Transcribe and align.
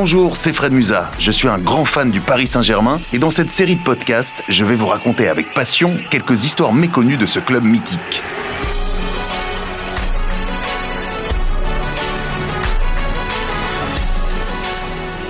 Bonjour, 0.00 0.36
c'est 0.36 0.52
Fred 0.52 0.72
Musa. 0.72 1.10
Je 1.18 1.32
suis 1.32 1.48
un 1.48 1.58
grand 1.58 1.84
fan 1.84 2.12
du 2.12 2.20
Paris 2.20 2.46
Saint-Germain 2.46 3.00
et 3.12 3.18
dans 3.18 3.32
cette 3.32 3.50
série 3.50 3.74
de 3.74 3.82
podcasts, 3.82 4.44
je 4.46 4.64
vais 4.64 4.76
vous 4.76 4.86
raconter 4.86 5.26
avec 5.26 5.52
passion 5.54 5.98
quelques 6.08 6.44
histoires 6.44 6.72
méconnues 6.72 7.16
de 7.16 7.26
ce 7.26 7.40
club 7.40 7.64
mythique. 7.64 8.22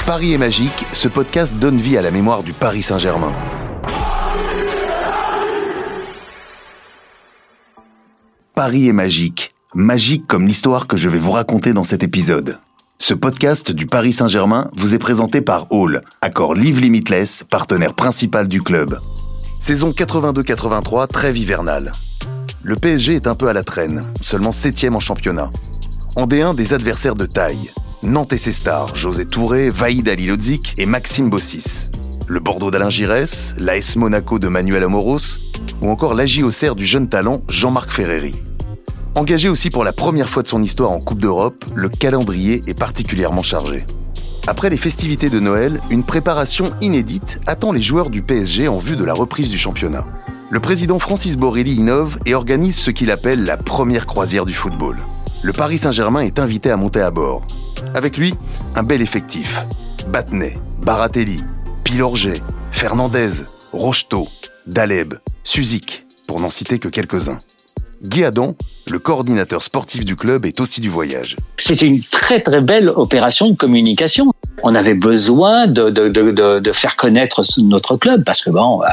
Paris 0.05 0.35
est 0.35 0.39
magique, 0.39 0.85
ce 0.93 1.09
podcast 1.09 1.55
donne 1.55 1.81
vie 1.81 1.97
à 1.97 2.03
la 2.03 2.11
mémoire 2.11 2.43
du 2.43 2.53
Paris 2.53 2.83
Saint-Germain. 2.83 3.35
Paris 8.55 8.87
est 8.87 8.93
magique, 8.93 9.55
magique 9.73 10.27
comme 10.27 10.47
l'histoire 10.47 10.87
que 10.87 10.99
je 10.99 11.09
vais 11.09 11.17
vous 11.17 11.33
raconter 11.33 11.73
dans 11.73 11.85
cet 11.85 12.03
épisode. 12.03 12.59
Ce 13.01 13.15
podcast 13.15 13.71
du 13.71 13.87
Paris 13.87 14.13
Saint-Germain 14.13 14.69
vous 14.75 14.95
est 14.95 14.99
présenté 14.99 15.41
par 15.41 15.67
Hall, 15.71 16.03
accord 16.21 16.55
Live 16.55 16.81
Limitless, 16.81 17.45
partenaire 17.49 17.95
principal 17.95 18.49
du 18.49 18.61
club. 18.61 18.99
Saison 19.61 19.93
82-83, 19.93 21.07
trêve 21.07 21.37
hivernale. 21.39 21.93
Le 22.63 22.77
PSG 22.77 23.15
est 23.15 23.27
un 23.27 23.35
peu 23.35 23.49
à 23.49 23.53
la 23.53 23.63
traîne, 23.63 24.05
seulement 24.21 24.53
7 24.53 24.87
en 24.93 25.01
championnat. 25.01 25.51
En 26.17 26.27
D1, 26.27 26.55
des 26.55 26.75
adversaires 26.75 27.15
de 27.15 27.25
taille. 27.25 27.71
Nantes 28.03 28.33
et 28.33 28.37
ses 28.37 28.53
stars, 28.53 28.95
José 28.95 29.25
Touré, 29.25 29.71
Vaïd 29.71 30.07
Alilodzik 30.09 30.75
et 30.77 30.85
Maxime 30.85 31.31
Bossis. 31.31 31.91
Le 32.27 32.41
Bordeaux 32.41 32.71
d'Alain 32.71 32.91
Giresse, 32.91 33.55
l'AS 33.59 33.97
Monaco 33.97 34.39
de 34.39 34.49
Manuel 34.49 34.83
Amoros, 34.83 35.39
ou 35.81 35.89
encore 35.89 36.15
l'AJ 36.15 36.43
Auxerre 36.43 36.75
du 36.75 36.85
jeune 36.85 37.09
talent 37.09 37.43
Jean-Marc 37.49 37.91
Ferreri. 37.91 38.35
Engagé 39.19 39.49
aussi 39.49 39.69
pour 39.69 39.83
la 39.83 39.93
première 39.93 40.29
fois 40.29 40.45
de 40.45 40.47
son 40.47 40.63
histoire 40.63 40.93
en 40.93 41.01
Coupe 41.01 41.19
d'Europe, 41.21 41.65
le 41.75 41.89
calendrier 41.89 42.63
est 42.69 42.79
particulièrement 42.79 43.43
chargé. 43.43 43.85
Après 44.47 44.71
les 44.71 44.77
festivités 44.77 45.29
de 45.29 45.41
Noël, 45.41 45.81
une 45.91 46.05
préparation 46.05 46.71
inédite 46.81 47.41
attend 47.49 47.73
les 47.73 47.81
joueurs 47.81 48.11
du 48.11 48.23
PSG 48.23 48.69
en 48.69 48.79
vue 48.79 48.95
de 48.95 49.03
la 49.03 49.15
reprise 49.15 49.51
du 49.51 49.59
championnat. 49.59 50.07
Le 50.51 50.61
président 50.61 51.01
Francis 51.01 51.37
Borrelli 51.37 51.75
innove 51.75 52.17
et 52.27 52.35
organise 52.37 52.77
ce 52.77 52.93
qu'il 52.93 53.11
appelle 53.11 53.43
la 53.43 53.57
première 53.57 54.07
croisière 54.07 54.47
du 54.47 54.53
football. 54.53 54.99
Le 55.43 55.53
Paris 55.53 55.79
Saint-Germain 55.79 56.21
est 56.21 56.39
invité 56.39 56.71
à 56.71 56.77
monter 56.77 57.01
à 57.01 57.11
bord. 57.11 57.45
Avec 57.97 58.19
lui, 58.19 58.35
un 58.77 58.85
bel 58.85 59.03
effectif. 59.03 59.67
Battenay, 60.13 60.57
Baratelli, 60.81 61.43
Pilorget, 61.83 62.41
Fernandez, 62.71 63.31
Rocheteau, 63.73 64.29
Daleb, 64.69 65.15
Suzik, 65.43 66.07
pour 66.29 66.39
n'en 66.39 66.51
citer 66.51 66.79
que 66.79 66.87
quelques-uns. 66.87 67.41
Guy 68.03 68.25
Adam, 68.25 68.55
le 68.89 68.99
coordinateur 69.01 69.63
sportif 69.63 70.05
du 70.05 70.15
club, 70.15 70.47
est 70.47 70.61
aussi 70.61 70.81
du 70.81 70.89
voyage. 70.89 71.37
C'était 71.57 71.87
une 71.87 72.03
très 72.03 72.41
très 72.41 72.61
belle 72.61 72.89
opération 72.89 73.51
de 73.51 73.57
communication. 73.57 74.33
On 74.63 74.75
avait 74.75 74.95
besoin 74.95 75.67
de, 75.67 75.91
de, 75.91 76.09
de, 76.09 76.59
de 76.61 76.73
faire 76.73 76.97
connaître 76.97 77.43
notre 77.63 77.97
club 77.97 78.25
parce 78.25 78.43
que 78.43 78.51
bon, 78.51 78.83
euh, 78.83 78.87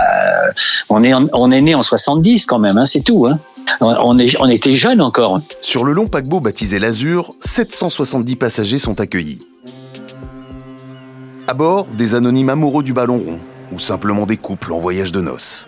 on 0.90 1.04
est 1.04 1.14
on 1.14 1.52
est 1.52 1.62
né 1.62 1.76
en 1.76 1.82
70 1.82 2.46
quand 2.46 2.60
même, 2.60 2.78
hein, 2.78 2.86
c'est 2.86 3.02
tout. 3.02 3.28
Hein. 3.28 3.40
On, 3.82 4.18
est, 4.20 4.36
on 4.40 4.48
était 4.48 4.74
jeunes 4.74 5.02
encore. 5.02 5.40
Sur 5.62 5.84
le 5.84 5.94
long 5.94 6.08
paquebot 6.08 6.40
baptisé 6.40 6.78
l'Azur, 6.80 7.34
770 7.40 8.36
passagers 8.36 8.78
sont 8.78 9.00
accueillis. 9.02 9.40
À 11.48 11.54
bord, 11.54 11.88
des 11.96 12.16
anonymes 12.16 12.50
amoureux 12.50 12.84
du 12.84 12.94
ballon 12.94 13.20
rond 13.20 13.40
ou 13.72 13.80
simplement 13.80 14.26
des 14.26 14.38
couples 14.38 14.74
en 14.74 14.80
voyage 14.80 15.12
de 15.12 15.22
noces. 15.22 15.68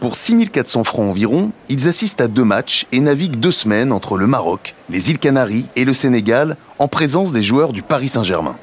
Pour 0.00 0.14
6400 0.14 0.84
francs 0.84 1.10
environ, 1.10 1.50
ils 1.68 1.88
assistent 1.88 2.20
à 2.20 2.28
deux 2.28 2.44
matchs 2.44 2.86
et 2.92 3.00
naviguent 3.00 3.40
deux 3.40 3.50
semaines 3.50 3.90
entre 3.90 4.16
le 4.16 4.28
Maroc, 4.28 4.76
les 4.88 5.10
îles 5.10 5.18
Canaries 5.18 5.66
et 5.74 5.84
le 5.84 5.92
Sénégal 5.92 6.56
en 6.78 6.86
présence 6.86 7.32
des 7.32 7.42
joueurs 7.42 7.72
du 7.72 7.82
Paris 7.82 8.06
Saint-Germain. 8.06 8.56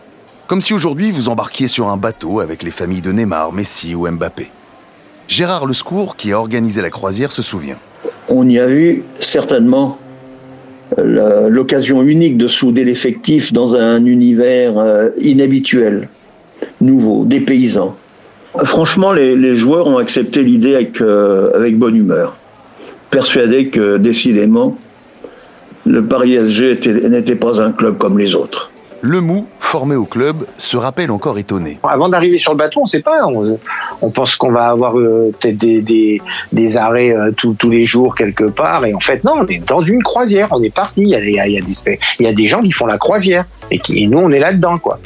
Comme 0.47 0.61
si 0.61 0.73
aujourd'hui 0.73 1.11
vous 1.11 1.27
embarquiez 1.27 1.67
sur 1.67 1.89
un 1.89 1.97
bateau 1.97 2.39
avec 2.39 2.63
les 2.63 2.71
familles 2.71 3.01
de 3.01 3.11
Neymar, 3.11 3.51
Messi 3.51 3.95
ou 3.95 4.09
Mbappé. 4.09 4.47
Gérard 5.27 5.67
Lescourt, 5.67 6.15
qui 6.15 6.31
a 6.31 6.39
organisé 6.39 6.81
la 6.81 6.89
croisière, 6.89 7.33
se 7.33 7.41
souvient. 7.41 7.79
On 8.29 8.47
y 8.47 8.57
a 8.57 8.69
eu 8.69 9.03
certainement 9.15 9.97
euh, 10.97 11.49
l'occasion 11.49 12.01
unique 12.01 12.37
de 12.37 12.47
souder 12.47 12.85
l'effectif 12.85 13.51
dans 13.51 13.75
un 13.75 14.05
univers 14.05 14.77
euh, 14.77 15.09
inhabituel, 15.19 16.07
nouveau, 16.79 17.25
des 17.25 17.41
paysans. 17.41 17.97
Franchement, 18.63 19.11
les, 19.11 19.55
joueurs 19.55 19.87
ont 19.87 19.97
accepté 19.97 20.43
l'idée 20.43 20.75
avec, 20.75 21.01
euh, 21.01 21.51
avec 21.55 21.77
bonne 21.77 21.95
humeur, 21.95 22.37
persuadés 23.09 23.69
que 23.69 23.97
décidément, 23.97 24.77
le 25.85 26.03
Paris 26.03 26.33
SG 26.33 26.79
n'était 27.09 27.35
pas 27.35 27.61
un 27.61 27.71
club 27.71 27.97
comme 27.97 28.17
les 28.17 28.33
autres. 28.35 28.71
Le 29.01 29.21
Mou, 29.21 29.45
formé 29.59 29.95
au 29.95 30.05
club, 30.05 30.47
se 30.57 30.77
rappelle 30.77 31.11
encore 31.11 31.37
étonné. 31.37 31.77
Avant 31.83 32.09
d'arriver 32.09 32.39
sur 32.39 32.53
le 32.53 32.57
bateau, 32.57 32.79
on 32.79 32.83
ne 32.85 32.87
sait 32.87 33.01
pas. 33.01 33.27
On, 34.01 34.09
pense 34.09 34.35
qu'on 34.35 34.51
va 34.51 34.69
avoir 34.69 34.97
euh, 34.97 35.31
peut-être 35.39 35.57
des, 35.57 36.21
des, 36.51 36.77
arrêts 36.77 37.15
euh, 37.15 37.31
tous 37.31 37.69
les 37.69 37.85
jours 37.85 38.15
quelque 38.15 38.45
part. 38.45 38.83
Et 38.85 38.95
en 38.95 38.99
fait, 38.99 39.23
non, 39.23 39.33
on 39.41 39.45
est 39.45 39.67
dans 39.69 39.81
une 39.81 40.01
croisière. 40.01 40.47
On 40.51 40.63
est 40.63 40.73
parti. 40.73 41.01
Il 41.01 41.09
y 41.09 41.15
a, 41.15 41.19
y 41.19 41.57
a, 41.57 41.61
des, 41.61 41.99
il 42.19 42.25
y 42.25 42.29
a 42.29 42.33
des 42.33 42.47
gens 42.47 42.63
qui 42.63 42.71
font 42.71 42.87
la 42.87 42.97
croisière. 42.97 43.45
Et, 43.69 43.77
qui, 43.77 44.01
et 44.01 44.07
nous, 44.07 44.17
on 44.17 44.31
est 44.31 44.39
là-dedans, 44.39 44.79
quoi. 44.79 44.99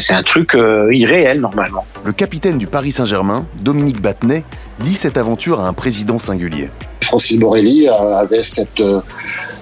C'est 0.00 0.14
un 0.14 0.22
truc 0.22 0.54
euh, 0.54 0.94
irréel 0.94 1.40
normalement. 1.40 1.84
Le 2.04 2.12
capitaine 2.12 2.58
du 2.58 2.66
Paris 2.66 2.92
Saint-Germain, 2.92 3.46
Dominique 3.60 4.00
Battenet, 4.00 4.44
lit 4.80 4.94
cette 4.94 5.16
aventure 5.16 5.60
à 5.60 5.68
un 5.68 5.72
président 5.72 6.18
singulier. 6.18 6.70
Francis 7.02 7.38
Borrelli 7.38 7.88
avait 7.88 8.42
cette, 8.42 8.80
euh, 8.80 9.00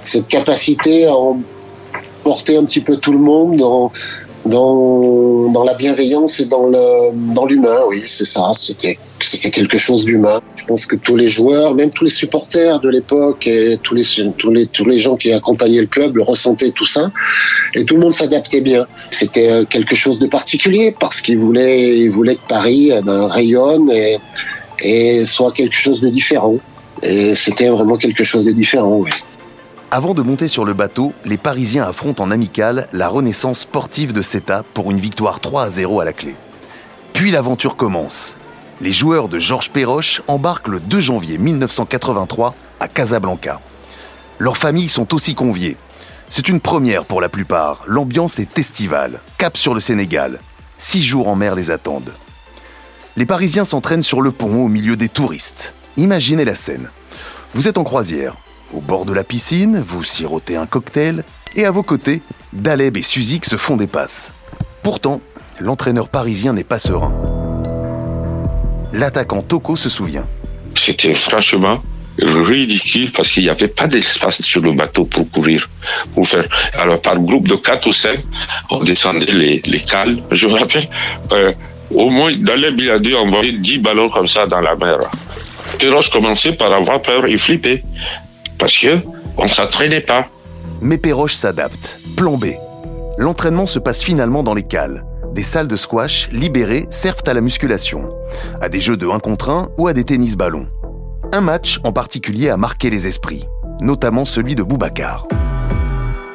cette 0.02 0.28
capacité 0.28 1.06
à 1.06 1.14
emporter 1.14 2.56
un 2.56 2.64
petit 2.64 2.80
peu 2.80 2.96
tout 2.96 3.12
le 3.12 3.18
monde 3.18 3.56
dans, 3.56 3.92
dans, 4.46 5.50
dans 5.50 5.64
la 5.64 5.74
bienveillance 5.74 6.40
et 6.40 6.46
dans 6.46 6.66
le 6.66 7.34
dans 7.34 7.44
l'humain, 7.44 7.80
oui, 7.88 8.02
c'est 8.04 8.24
ça. 8.24 8.50
C'était 8.52 8.98
c'était 9.20 9.50
quelque 9.50 9.78
chose 9.78 10.04
d'humain. 10.04 10.40
Je 10.56 10.64
pense 10.64 10.86
que 10.86 10.96
tous 10.96 11.16
les 11.16 11.28
joueurs, 11.28 11.74
même 11.74 11.90
tous 11.90 12.04
les 12.04 12.10
supporters 12.10 12.80
de 12.80 12.88
l'époque 12.88 13.46
et 13.46 13.78
tous 13.82 13.94
les 13.94 14.04
tous 14.38 14.50
les 14.50 14.66
tous 14.66 14.84
les 14.84 14.98
gens 14.98 15.16
qui 15.16 15.32
accompagnaient 15.32 15.80
le 15.80 15.86
club 15.86 16.18
ressentaient 16.20 16.72
tout 16.72 16.86
ça, 16.86 17.10
et 17.74 17.84
tout 17.84 17.94
le 17.94 18.00
monde 18.00 18.14
s'adaptait 18.14 18.60
bien. 18.60 18.86
C'était 19.10 19.50
euh, 19.50 19.64
quelque 19.64 19.96
chose 19.96 20.18
de 20.18 20.26
particulier 20.26 20.94
parce 20.98 21.20
qu'ils 21.20 21.38
voulaient 21.38 21.98
ils 21.98 22.10
voulaient 22.10 22.36
que 22.36 22.46
Paris 22.48 22.92
eh 22.96 23.02
ben, 23.02 23.26
rayonne 23.26 23.90
et 23.90 24.18
et 24.82 25.24
soit 25.24 25.52
quelque 25.52 25.76
chose 25.76 26.00
de 26.00 26.08
différent. 26.08 26.56
Et 27.02 27.34
c'était 27.34 27.68
vraiment 27.68 27.96
quelque 27.96 28.24
chose 28.24 28.44
de 28.44 28.52
différent, 28.52 28.96
oui. 28.96 29.10
Avant 29.92 30.14
de 30.14 30.22
monter 30.22 30.48
sur 30.48 30.64
le 30.64 30.74
bateau, 30.74 31.12
les 31.24 31.38
Parisiens 31.38 31.84
affrontent 31.84 32.24
en 32.24 32.32
amical 32.32 32.88
la 32.92 33.06
renaissance 33.08 33.60
sportive 33.60 34.12
de 34.12 34.20
CETA 34.20 34.64
pour 34.74 34.90
une 34.90 34.98
victoire 34.98 35.38
3 35.38 35.62
à 35.62 35.70
0 35.70 36.00
à 36.00 36.04
la 36.04 36.12
clé. 36.12 36.34
Puis 37.12 37.30
l'aventure 37.30 37.76
commence. 37.76 38.36
Les 38.80 38.92
joueurs 38.92 39.28
de 39.28 39.38
Georges 39.38 39.70
Perroche 39.70 40.22
embarquent 40.26 40.68
le 40.68 40.80
2 40.80 41.00
janvier 41.00 41.38
1983 41.38 42.54
à 42.80 42.88
Casablanca. 42.88 43.60
Leurs 44.40 44.56
familles 44.56 44.88
sont 44.88 45.14
aussi 45.14 45.36
conviées. 45.36 45.76
C'est 46.28 46.48
une 46.48 46.60
première 46.60 47.04
pour 47.04 47.20
la 47.20 47.28
plupart. 47.28 47.84
L'ambiance 47.86 48.40
est 48.40 48.58
estivale. 48.58 49.20
Cap 49.38 49.56
sur 49.56 49.72
le 49.72 49.80
Sénégal. 49.80 50.40
Six 50.78 51.04
jours 51.04 51.28
en 51.28 51.36
mer 51.36 51.54
les 51.54 51.70
attendent. 51.70 52.12
Les 53.16 53.24
Parisiens 53.24 53.64
s'entraînent 53.64 54.02
sur 54.02 54.20
le 54.20 54.32
pont 54.32 54.64
au 54.64 54.68
milieu 54.68 54.96
des 54.96 55.08
touristes. 55.08 55.74
Imaginez 55.96 56.44
la 56.44 56.56
scène. 56.56 56.90
Vous 57.54 57.68
êtes 57.68 57.78
en 57.78 57.84
croisière. 57.84 58.34
Au 58.74 58.80
bord 58.80 59.04
de 59.04 59.12
la 59.12 59.22
piscine, 59.22 59.80
vous 59.80 60.02
sirotez 60.02 60.56
un 60.56 60.66
cocktail 60.66 61.22
et 61.54 61.64
à 61.64 61.70
vos 61.70 61.82
côtés, 61.82 62.22
Daleb 62.52 62.96
et 62.96 63.02
Suzik 63.02 63.44
se 63.44 63.56
font 63.56 63.76
des 63.76 63.86
passes. 63.86 64.32
Pourtant, 64.82 65.20
l'entraîneur 65.60 66.08
parisien 66.08 66.52
n'est 66.52 66.64
pas 66.64 66.78
serein. 66.78 67.14
L'attaquant 68.92 69.42
Toko 69.42 69.76
se 69.76 69.88
souvient. 69.88 70.26
C'était 70.74 71.14
franchement 71.14 71.80
ridicule 72.18 73.12
parce 73.12 73.30
qu'il 73.30 73.42
n'y 73.44 73.50
avait 73.50 73.68
pas 73.68 73.86
d'espace 73.86 74.40
sur 74.42 74.62
le 74.62 74.72
bateau 74.72 75.04
pour 75.04 75.30
courir, 75.30 75.68
pour 76.14 76.26
faire. 76.26 76.48
Alors 76.74 77.00
par 77.00 77.18
groupe 77.18 77.46
de 77.46 77.56
4 77.56 77.86
ou 77.86 77.92
5, 77.92 78.18
on 78.70 78.82
descendait 78.82 79.32
les, 79.32 79.62
les 79.64 79.80
cales. 79.80 80.22
Je 80.32 80.46
me 80.48 80.54
rappelle, 80.58 80.88
euh, 81.32 81.52
au 81.90 82.10
moins 82.10 82.34
Daleb 82.34 82.80
il 82.80 82.90
a 82.90 82.98
dû 82.98 83.14
envoyer 83.14 83.52
10 83.52 83.78
ballons 83.78 84.08
comme 84.08 84.26
ça 84.26 84.46
dans 84.46 84.60
la 84.60 84.74
mer. 84.76 84.98
Péroche 85.78 86.10
commençait 86.10 86.52
par 86.52 86.72
avoir 86.72 87.02
peur 87.02 87.26
et 87.26 87.36
flipper 87.36 87.82
parce 88.58 88.76
que 88.78 88.98
on 89.36 89.46
s'entraînait 89.46 90.00
pas. 90.00 90.26
Mais 90.80 90.98
Perroche 90.98 91.34
s'adapte. 91.34 91.98
Plan 92.16 92.36
B. 92.36 92.46
L'entraînement 93.18 93.66
se 93.66 93.78
passe 93.78 94.02
finalement 94.02 94.42
dans 94.42 94.54
les 94.54 94.62
cales. 94.62 95.04
Des 95.32 95.42
salles 95.42 95.68
de 95.68 95.76
squash 95.76 96.28
libérées 96.32 96.86
servent 96.90 97.22
à 97.26 97.34
la 97.34 97.40
musculation, 97.40 98.10
à 98.60 98.68
des 98.68 98.80
jeux 98.80 98.96
de 98.96 99.06
1 99.06 99.18
contre 99.18 99.50
1 99.50 99.68
ou 99.78 99.86
à 99.88 99.92
des 99.92 100.04
tennis-ballons. 100.04 100.68
Un 101.32 101.40
match 101.40 101.80
en 101.84 101.92
particulier 101.92 102.48
a 102.48 102.56
marqué 102.56 102.88
les 102.88 103.06
esprits, 103.06 103.44
notamment 103.80 104.24
celui 104.24 104.54
de 104.54 104.62
Boubacar. 104.62 105.26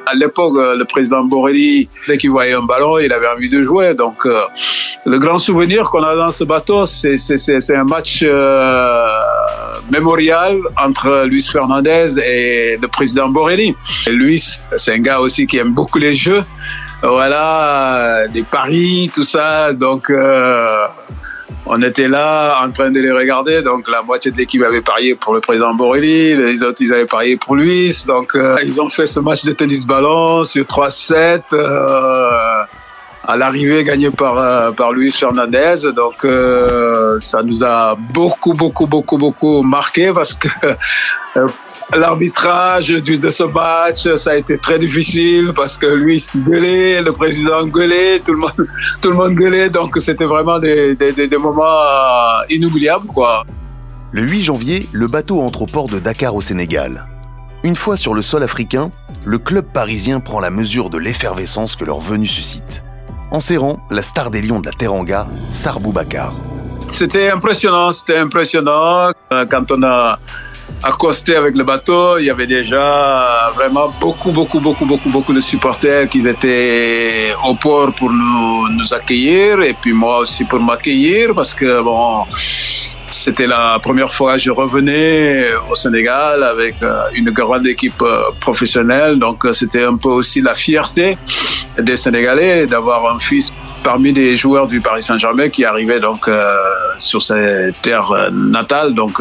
À 0.06 0.16
l'époque, 0.16 0.58
euh, 0.58 0.76
le 0.76 0.86
président 0.86 1.24
Borelli, 1.24 1.88
dès 2.08 2.18
qu'il 2.18 2.32
voyait 2.32 2.54
un 2.54 2.64
ballon, 2.64 3.00
il 3.00 3.14
avait 3.14 3.28
envie 3.28 3.50
de 3.50 3.64
jouer. 3.64 3.94
Donc, 3.94 4.26
euh, 4.26 4.42
le 5.06 5.20
grand 5.20 5.38
souvenir 5.38 5.90
qu'on 5.90 6.04
a 6.04 6.16
dans 6.16 6.32
ce 6.32 6.44
bateau, 6.44 6.86
c'est 6.86 7.76
un 7.76 7.84
match 7.84 8.20
euh, 8.24 9.08
mémorial 9.92 10.58
entre 10.78 11.26
Luis 11.26 11.44
Fernandez 11.44 12.18
et 12.20 12.78
le 12.82 12.88
président 12.88 13.30
Borelli. 13.30 13.76
Et 14.08 14.12
Luis, 14.12 14.60
c'est 14.78 14.94
un 14.94 15.00
gars 15.00 15.20
aussi 15.20 15.48
qui 15.48 15.58
aime 15.58 15.74
beaucoup 15.74 16.00
les 16.00 16.16
jeux. 16.16 16.44
voilà, 17.04 18.28
des 18.34 18.44
paris, 18.44 19.12
tout 19.14 19.24
ça. 19.24 19.74
Donc, 19.74 20.10
euh, 20.10 20.86
on 21.66 21.82
était 21.82 22.08
là 22.08 22.62
en 22.64 22.72
train 22.72 22.92
de 22.92 23.00
les 23.00 23.12
regarder. 23.12 23.62
Donc, 23.62 23.90
la 23.90 24.02
moitié 24.02 24.32
de 24.32 24.38
l'équipe 24.38 24.64
avait 24.64 24.82
parié 24.82 25.16
pour 25.16 25.34
le 25.34 25.42
président 25.42 25.74
Borelli, 25.74 26.36
les 26.36 26.64
autres, 26.64 26.82
ils 26.82 26.94
avaient 26.94 27.06
parié 27.06 27.38
pour 27.38 27.56
Luis. 27.56 28.04
Donc, 28.08 28.36
euh, 28.36 28.58
ils 28.64 28.82
ont 28.82 28.90
fait 28.90 29.06
ce 29.06 29.20
match 29.20 29.44
de 29.44 29.52
tennis 29.52 29.86
ballon 29.86 30.44
sur 30.44 30.66
3-7. 30.66 31.42
Euh, 31.54 32.64
à 33.28 33.38
l'arrivée 33.38 33.84
gagné 33.84 34.10
par 34.10 34.38
euh, 34.38 34.72
par 34.72 34.92
Luis 34.94 35.12
Fernandez 35.12 35.76
donc 35.96 36.26
euh, 36.26 37.20
ça 37.20 37.44
nous 37.44 37.64
a 37.64 37.96
beaucoup 37.96 38.54
beaucoup 38.54 38.88
beaucoup 38.88 39.18
beaucoup 39.18 39.62
marqué 39.62 40.12
parce 40.14 40.34
que 40.34 40.48
euh, 41.38 41.48
L'arbitrage 41.94 42.88
de 42.88 43.30
ce 43.30 43.44
match, 43.44 44.08
ça 44.16 44.32
a 44.32 44.36
été 44.38 44.58
très 44.58 44.80
difficile 44.80 45.52
parce 45.54 45.76
que 45.76 45.88
lui 45.88 46.24
gueulait, 46.38 47.02
le 47.02 47.12
président 47.12 47.66
gueulait, 47.66 48.22
tout 48.22 48.32
le 48.32 48.38
monde, 48.38 48.54
tout 49.02 49.10
le 49.10 49.18
monde 49.18 49.36
gueulait, 49.36 49.70
donc 49.70 49.98
c'était 49.98 50.24
vraiment 50.24 50.58
des, 50.58 50.96
des, 50.96 51.12
des, 51.12 51.38
moments 51.38 52.42
inoubliables, 52.50 53.08
quoi. 53.08 53.44
Le 54.14 54.22
8 54.22 54.42
janvier, 54.44 54.88
le 54.94 55.08
bateau 55.08 55.42
entre 55.42 55.64
au 55.64 55.66
port 55.66 55.90
de 55.90 56.00
Dakar 56.00 56.34
au 56.34 56.40
Sénégal. 56.40 57.08
Une 57.66 57.76
fois 57.76 57.98
sur 57.98 58.14
le 58.14 58.22
sol 58.22 58.44
africain, 58.44 58.92
le 59.26 59.38
club 59.38 59.66
parisien 59.66 60.22
prend 60.22 60.40
la 60.40 60.50
mesure 60.50 60.90
de 60.90 60.98
l'effervescence 60.98 61.76
que 61.76 61.84
leur 61.84 62.00
venue 62.00 62.28
suscite. 62.28 62.86
En 63.31 63.39
serrant 63.39 63.80
la 63.89 64.01
star 64.01 64.30
des 64.30 64.42
Lions 64.42 64.60
de 64.60 64.66
la 64.66 64.74
Teranga, 64.74 65.25
Sarbou 65.50 65.94
Bakar. 65.94 66.33
C'était 66.89 67.31
impressionnant, 67.31 67.94
c'était 67.94 68.18
impressionnant. 68.18 69.13
Quand 69.50 69.72
on 69.72 69.81
a 69.83 70.19
accosté 70.83 71.38
avec 71.38 71.56
le 71.56 71.63
bateau, 71.63 72.18
il 72.18 72.25
y 72.25 72.30
avait 72.30 72.45
déjà 72.45 73.50
vraiment 73.56 73.94
beaucoup, 74.01 74.31
beaucoup, 74.31 74.60
beaucoup, 74.60 74.86
beaucoup, 74.86 75.10
beaucoup 75.10 75.33
de 75.33 75.39
supporters 75.39 76.10
qui 76.10 76.28
étaient 76.28 77.31
au 77.48 77.56
port 77.56 77.94
pour 77.94 78.12
nous, 78.12 78.68
nous 78.68 78.94
accueillir 78.94 79.62
et 79.62 79.75
puis 79.81 79.94
moi 79.94 80.19
aussi 80.19 80.44
pour 80.44 80.60
m'accueillir 80.60 81.34
parce 81.34 81.54
que 81.54 81.81
bon, 81.81 82.25
c'était 83.12 83.48
la 83.48 83.77
première 83.81 84.12
fois 84.12 84.34
que 84.34 84.39
je 84.39 84.51
revenais 84.51 85.54
au 85.69 85.75
Sénégal 85.75 86.44
avec 86.44 86.75
euh, 86.81 87.04
une 87.13 87.30
grande 87.30 87.68
équipe 87.68 88.01
euh, 88.01 88.31
professionnelle, 88.39 89.19
donc 89.19 89.45
euh, 89.45 89.54
c'était 89.54 89.84
un 89.84 89.98
peu 89.98 90.10
aussi 90.10 90.42
la 90.42 90.56
fierté 90.56 91.18
des 91.78 91.98
Sénégalais 91.98 92.66
d'avoir 92.68 93.14
un 93.14 93.20
fils 93.20 93.52
parmi 93.84 94.14
les 94.14 94.38
joueurs 94.38 94.68
du 94.68 94.82
Paris 94.82 95.04
Saint-Germain 95.04 95.50
qui 95.50 95.66
arrivait 95.66 96.00
donc 96.00 96.30
sur 97.00 97.24
cette 97.24 97.82
terre 97.82 98.30
natale, 98.32 98.94
donc 98.94 99.20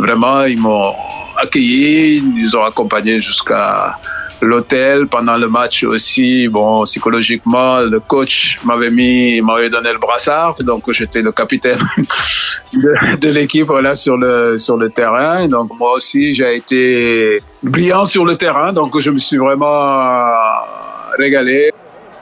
Vraiment, 0.00 0.44
ils 0.44 0.58
m'ont 0.58 0.94
accueilli, 1.36 2.24
ils 2.36 2.56
ont 2.56 2.62
accompagnés 2.62 3.20
jusqu'à 3.20 3.98
l'hôtel 4.40 5.08
pendant 5.08 5.36
le 5.36 5.46
match 5.46 5.84
aussi. 5.84 6.48
Bon, 6.48 6.84
psychologiquement, 6.84 7.80
le 7.80 8.00
coach 8.00 8.58
m'avait 8.64 8.90
mis, 8.90 9.42
m'avait 9.42 9.68
donné 9.68 9.92
le 9.92 9.98
brassard, 9.98 10.54
donc 10.60 10.90
j'étais 10.90 11.20
le 11.20 11.32
capitaine 11.32 11.78
de, 12.72 13.28
l'équipe 13.28 13.68
là 13.68 13.94
sur 13.94 14.16
le 14.16 14.56
sur 14.56 14.78
le 14.78 14.88
terrain. 14.88 15.48
Donc 15.48 15.78
moi 15.78 15.92
aussi, 15.92 16.32
j'ai 16.32 16.56
été 16.56 17.38
brillant 17.62 18.06
sur 18.06 18.24
le 18.24 18.36
terrain, 18.36 18.72
donc 18.72 18.98
je 18.98 19.10
me 19.10 19.18
suis 19.18 19.36
vraiment 19.36 20.22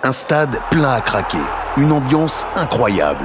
Un 0.02 0.12
stade 0.12 0.58
plein 0.70 0.93
à 0.93 1.00
craquer, 1.00 1.37
une 1.76 1.93
ambiance 1.93 2.46
incroyable. 2.56 3.25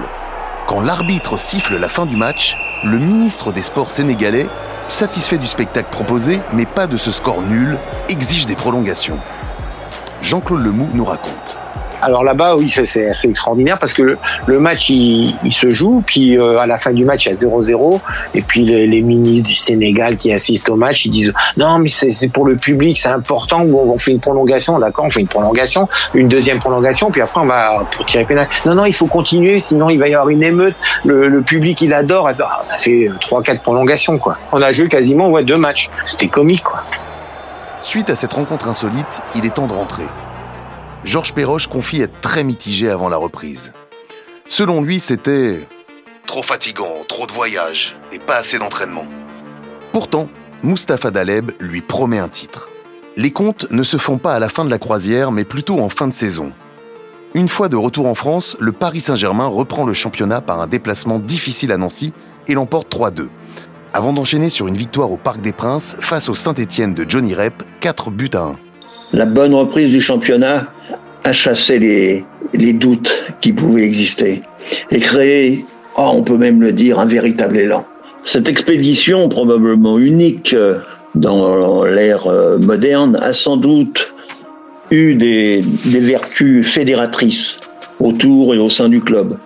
Quand 0.68 0.82
l'arbitre 0.82 1.38
siffle 1.38 1.78
la 1.78 1.88
fin 1.88 2.06
du 2.06 2.18
match, 2.18 2.58
le 2.84 3.00
ministre 3.00 3.54
des 3.54 3.62
Sports 3.62 3.90
sénégalais, 3.90 4.48
satisfait 4.90 5.38
du 5.38 5.48
spectacle 5.48 5.90
proposé, 5.90 6.42
mais 6.52 6.66
pas 6.66 6.88
de 6.88 6.98
ce 6.98 7.12
score 7.12 7.42
nul, 7.42 7.78
exige 8.10 8.46
des 8.46 8.56
prolongations. 8.56 9.20
Jean-Claude 10.22 10.64
Lemou 10.64 10.90
nous 10.94 11.06
raconte. 11.06 11.58
Alors 12.06 12.24
là-bas, 12.24 12.56
oui, 12.58 12.70
c'est 12.86 13.14
extraordinaire 13.24 13.78
parce 13.80 13.94
que 13.94 14.18
le, 14.48 14.60
match, 14.60 14.90
il, 14.90 15.34
se 15.52 15.72
joue, 15.72 16.04
puis 16.06 16.38
euh, 16.38 16.58
à 16.58 16.68
la 16.68 16.78
fin 16.78 16.92
du 16.92 17.06
match, 17.06 17.26
il 17.26 17.30
y 17.30 17.32
a 17.32 17.36
0-0, 17.36 18.00
et 18.36 18.42
puis 18.42 18.66
les, 18.66 19.02
ministres 19.02 19.48
du 19.48 19.56
Sénégal 19.56 20.18
qui 20.18 20.32
assistent 20.34 20.70
au 20.70 20.76
match, 20.76 21.06
ils 21.06 21.12
disent 21.12 21.34
non, 21.58 21.80
mais 21.80 21.90
c'est 21.90 22.28
pour 22.28 22.46
le 22.46 22.58
public, 22.58 22.98
c'est 22.98 23.10
important, 23.10 23.62
on, 23.62 23.98
fait 23.98 24.12
une 24.12 24.20
prolongation, 24.20 24.78
d'accord, 24.80 25.06
on 25.06 25.10
fait 25.10 25.22
une 25.22 25.28
prolongation, 25.28 25.88
une 26.14 26.28
deuxième 26.28 26.60
prolongation, 26.60 27.10
puis 27.10 27.22
après 27.22 27.40
on 27.40 27.46
va 27.46 27.86
tirer 28.06 28.26
pénal. 28.26 28.48
Non, 28.66 28.76
non, 28.76 28.86
il 28.86 28.94
faut 28.94 29.08
continuer, 29.08 29.60
sinon 29.60 29.90
il 29.90 29.98
va 29.98 30.08
y 30.10 30.14
avoir 30.14 30.30
une 30.30 30.44
émeute. 30.44 30.76
Le, 31.06 31.42
public, 31.42 31.82
il 31.82 31.94
adore. 31.94 32.30
Ça 32.62 32.78
fait 32.80 33.10
trois, 33.22 33.42
quatre 33.42 33.62
prolongations, 33.62 34.18
quoi. 34.18 34.38
On 34.52 34.62
a 34.62 34.72
joué 34.72 34.88
quasiment 34.88 35.30
ouais, 35.30 35.44
deux 35.44 35.58
matchs. 35.58 35.90
C'était 36.06 36.28
comique, 36.28 36.64
quoi. 36.64 36.84
Suite 37.82 38.10
à 38.10 38.16
cette 38.16 38.34
rencontre 38.34 38.68
insolite, 38.70 39.22
il 39.36 39.46
est 39.46 39.56
temps 39.56 39.68
de 39.68 39.74
rentrer. 39.74 40.04
Georges 41.06 41.34
Perroche 41.34 41.68
confie 41.68 42.02
être 42.02 42.22
très 42.22 42.44
mitigé 42.44 42.90
avant 42.90 43.10
la 43.10 43.18
reprise. 43.18 43.74
Selon 44.48 44.82
lui, 44.82 45.00
c'était 45.00 45.60
trop 46.26 46.44
fatigant, 46.44 47.04
trop 47.08 47.28
de 47.28 47.34
voyages 47.34 47.96
et 48.14 48.20
pas 48.20 48.38
assez 48.38 48.58
d'entraînement. 48.58 49.06
Pourtant, 49.92 50.30
Mustapha 50.64 51.12
Daleb 51.12 51.52
lui 51.60 51.82
promet 51.82 52.20
un 52.20 52.30
titre. 52.30 52.70
Les 53.18 53.32
comptes 53.32 53.70
ne 53.70 53.84
se 53.84 53.98
font 53.98 54.18
pas 54.18 54.34
à 54.34 54.40
la 54.40 54.48
fin 54.48 54.64
de 54.64 54.70
la 54.70 54.80
croisière, 54.80 55.32
mais 55.32 55.44
plutôt 55.44 55.80
en 55.80 55.90
fin 55.90 56.08
de 56.08 56.14
saison. 56.14 56.54
Une 57.36 57.50
fois 57.50 57.68
de 57.68 57.76
retour 57.76 58.08
en 58.08 58.16
France, 58.16 58.56
le 58.60 58.72
Paris 58.72 59.02
Saint-Germain 59.02 59.48
reprend 59.48 59.86
le 59.86 59.94
championnat 59.94 60.40
par 60.40 60.62
un 60.62 60.68
déplacement 60.68 61.20
difficile 61.20 61.72
à 61.72 61.78
Nancy 61.78 62.14
et 62.48 62.54
l'emporte 62.54 62.92
3-2. 62.96 63.28
Avant 63.92 64.14
d'enchaîner 64.14 64.50
sur 64.50 64.68
une 64.68 64.78
victoire 64.78 65.12
au 65.12 65.18
Parc 65.18 65.42
des 65.42 65.52
Princes 65.52 65.98
face 66.00 66.30
au 66.30 66.36
Saint-Étienne 66.36 66.94
de 66.94 67.06
Johnny 67.08 67.36
Rep, 67.36 67.64
4 67.82 68.10
buts 68.10 68.32
à 68.34 68.44
1. 68.44 68.56
La 69.14 69.26
bonne 69.26 69.54
reprise 69.54 69.92
du 69.92 70.02
championnat 70.02 70.68
à 71.24 71.34
chasser 71.34 71.78
les, 71.78 72.26
les 72.54 72.74
doutes 72.74 73.24
qui 73.42 73.54
pouvaient 73.54 73.86
exister 73.86 74.42
et 74.92 75.00
créer, 75.00 75.66
oh, 75.98 76.12
on 76.14 76.24
peut 76.24 76.38
même 76.38 76.62
le 76.62 76.72
dire, 76.72 77.00
un 77.00 77.06
véritable 77.06 77.58
élan. 77.58 77.86
Cette 78.24 78.50
expédition, 78.50 79.30
probablement 79.30 80.00
unique 80.00 80.54
euh, 80.54 80.80
dans 81.14 81.84
l'ère 81.86 82.26
euh, 82.28 82.58
moderne, 82.58 83.20
a 83.22 83.34
sans 83.34 83.58
doute 83.58 84.14
eu 84.90 85.14
des, 85.14 85.62
des 85.86 86.00
vertus 86.00 86.68
fédératrices 86.68 87.60
autour 88.00 88.56
et 88.56 88.58
au 88.58 88.70
sein 88.70 88.90
du 88.90 89.02
club. 89.02 89.38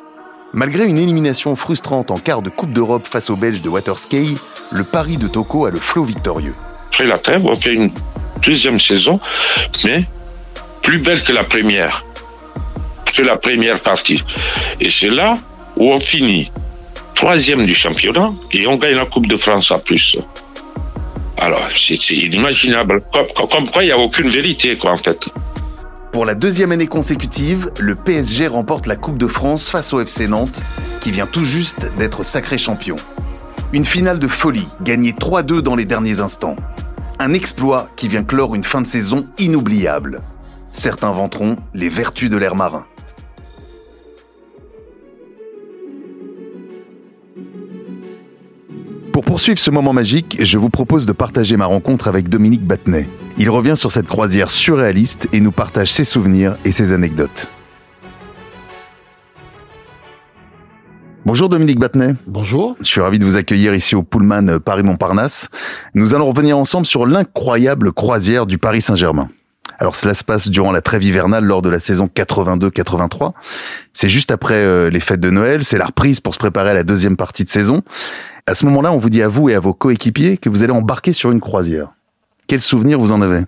Malgré 0.53 0.85
une 0.85 0.97
élimination 0.97 1.55
frustrante 1.55 2.09
en 2.09 2.17
quart 2.17 2.41
de 2.41 2.49
Coupe 2.49 2.71
d'Europe 2.71 3.05
face 3.05 3.29
aux 3.29 3.35
Belges 3.35 3.61
de 3.61 3.69
Waterskei, 3.69 4.35
le 4.71 4.83
Paris 4.83 5.17
de 5.17 5.27
Toko 5.27 5.65
a 5.65 5.71
le 5.71 5.77
flot 5.77 6.03
victorieux. 6.03 6.53
Après 6.89 7.05
la 7.05 7.17
trêve, 7.17 7.45
on 7.45 7.55
fait 7.55 7.73
une 7.73 7.91
deuxième 8.37 8.79
saison, 8.79 9.19
mais 9.83 10.03
plus 10.81 10.99
belle 10.99 11.21
que 11.23 11.33
la 11.33 11.43
première, 11.43 12.05
que 13.13 13.21
la 13.21 13.37
première 13.37 13.79
partie. 13.79 14.23
Et 14.79 14.89
c'est 14.89 15.09
là 15.09 15.35
où 15.75 15.91
on 15.91 15.99
finit 15.99 16.51
troisième 17.15 17.65
du 17.65 17.73
championnat 17.73 18.31
et 18.51 18.67
on 18.67 18.75
gagne 18.75 18.95
la 18.95 19.05
Coupe 19.05 19.27
de 19.27 19.37
France 19.37 19.71
en 19.71 19.79
plus. 19.79 20.17
Alors, 21.37 21.69
c'est 21.75 21.95
inimaginable. 22.13 23.01
Comme, 23.51 23.69
quoi, 23.69 23.83
il 23.83 23.87
n'y 23.87 23.91
a 23.91 23.97
aucune 23.97 24.29
vérité, 24.29 24.75
quoi, 24.75 24.91
en 24.91 24.97
fait. 24.97 25.27
Pour 26.11 26.25
la 26.25 26.33
deuxième 26.33 26.71
année 26.71 26.87
consécutive, 26.87 27.69
le 27.79 27.95
PSG 27.95 28.47
remporte 28.47 28.87
la 28.87 28.95
Coupe 28.95 29.17
de 29.17 29.27
France 29.27 29.69
face 29.69 29.93
au 29.93 29.99
FC 29.99 30.27
Nantes, 30.27 30.61
qui 31.01 31.11
vient 31.11 31.27
tout 31.27 31.43
juste 31.43 31.85
d'être 31.99 32.23
sacré 32.23 32.57
champion. 32.57 32.95
Une 33.73 33.85
finale 33.85 34.17
de 34.17 34.27
folie, 34.27 34.67
gagnée 34.81 35.11
3-2 35.11 35.61
dans 35.61 35.75
les 35.75 35.85
derniers 35.85 36.21
instants. 36.21 36.55
Un 37.19 37.33
exploit 37.33 37.89
qui 37.95 38.07
vient 38.07 38.23
clore 38.23 38.53
une 38.53 38.63
fin 38.63 38.79
de 38.79 38.85
saison 38.85 39.27
inoubliable. 39.39 40.21
Certains 40.71 41.11
vanteront 41.11 41.55
les 41.73 41.89
vertus 41.89 42.29
de 42.29 42.37
l'air 42.37 42.55
marin. 42.55 42.85
Pour 49.11 49.25
poursuivre 49.25 49.57
ce 49.57 49.71
moment 49.71 49.93
magique, 49.93 50.37
je 50.39 50.59
vous 50.59 50.69
propose 50.69 51.07
de 51.07 51.11
partager 51.11 51.57
ma 51.57 51.65
rencontre 51.65 52.07
avec 52.07 52.29
Dominique 52.29 52.63
Battenet. 52.63 53.07
Il 53.39 53.49
revient 53.49 53.75
sur 53.75 53.91
cette 53.91 54.07
croisière 54.07 54.51
surréaliste 54.51 55.27
et 55.33 55.39
nous 55.39 55.51
partage 55.51 55.91
ses 55.91 56.03
souvenirs 56.03 56.55
et 56.65 56.71
ses 56.71 56.93
anecdotes. 56.93 57.49
Bonjour 61.27 61.49
Dominique 61.49 61.77
Battenet. 61.77 62.15
Bonjour. 62.25 62.77
Je 62.79 62.85
suis 62.85 63.01
ravi 63.01 63.19
de 63.19 63.25
vous 63.25 63.35
accueillir 63.35 63.75
ici 63.75 63.95
au 63.95 64.01
Pullman 64.01 64.59
Paris-Montparnasse. 64.59 65.49
Nous 65.93 66.13
allons 66.13 66.27
revenir 66.27 66.57
ensemble 66.57 66.85
sur 66.85 67.05
l'incroyable 67.05 67.91
croisière 67.91 68.45
du 68.45 68.57
Paris 68.57 68.79
Saint-Germain. 68.79 69.27
Alors 69.77 69.97
cela 69.97 70.13
se 70.13 70.23
passe 70.23 70.47
durant 70.47 70.71
la 70.71 70.79
trêve 70.79 71.03
hivernale 71.03 71.43
lors 71.43 71.61
de 71.61 71.67
la 71.67 71.81
saison 71.81 72.07
82-83. 72.15 73.33
C'est 73.91 74.07
juste 74.07 74.31
après 74.31 74.53
euh, 74.53 74.89
les 74.89 75.01
fêtes 75.01 75.19
de 75.19 75.29
Noël, 75.29 75.65
c'est 75.65 75.77
la 75.77 75.87
reprise 75.87 76.21
pour 76.21 76.33
se 76.33 76.39
préparer 76.39 76.69
à 76.69 76.73
la 76.73 76.85
deuxième 76.85 77.17
partie 77.17 77.43
de 77.43 77.49
saison. 77.49 77.81
À 78.45 78.55
ce 78.55 78.65
moment-là, 78.67 78.93
on 78.93 78.97
vous 78.97 79.09
dit 79.09 79.21
à 79.21 79.27
vous 79.27 79.49
et 79.49 79.53
à 79.53 79.59
vos 79.59 79.73
coéquipiers 79.73 80.37
que 80.37 80.47
vous 80.47 80.63
allez 80.63 80.71
embarquer 80.71 81.11
sur 81.11 81.31
une 81.31 81.41
croisière. 81.41 81.89
Quel 82.47 82.61
souvenir 82.61 82.99
vous 82.99 83.11
en 83.11 83.21
avez? 83.21 83.41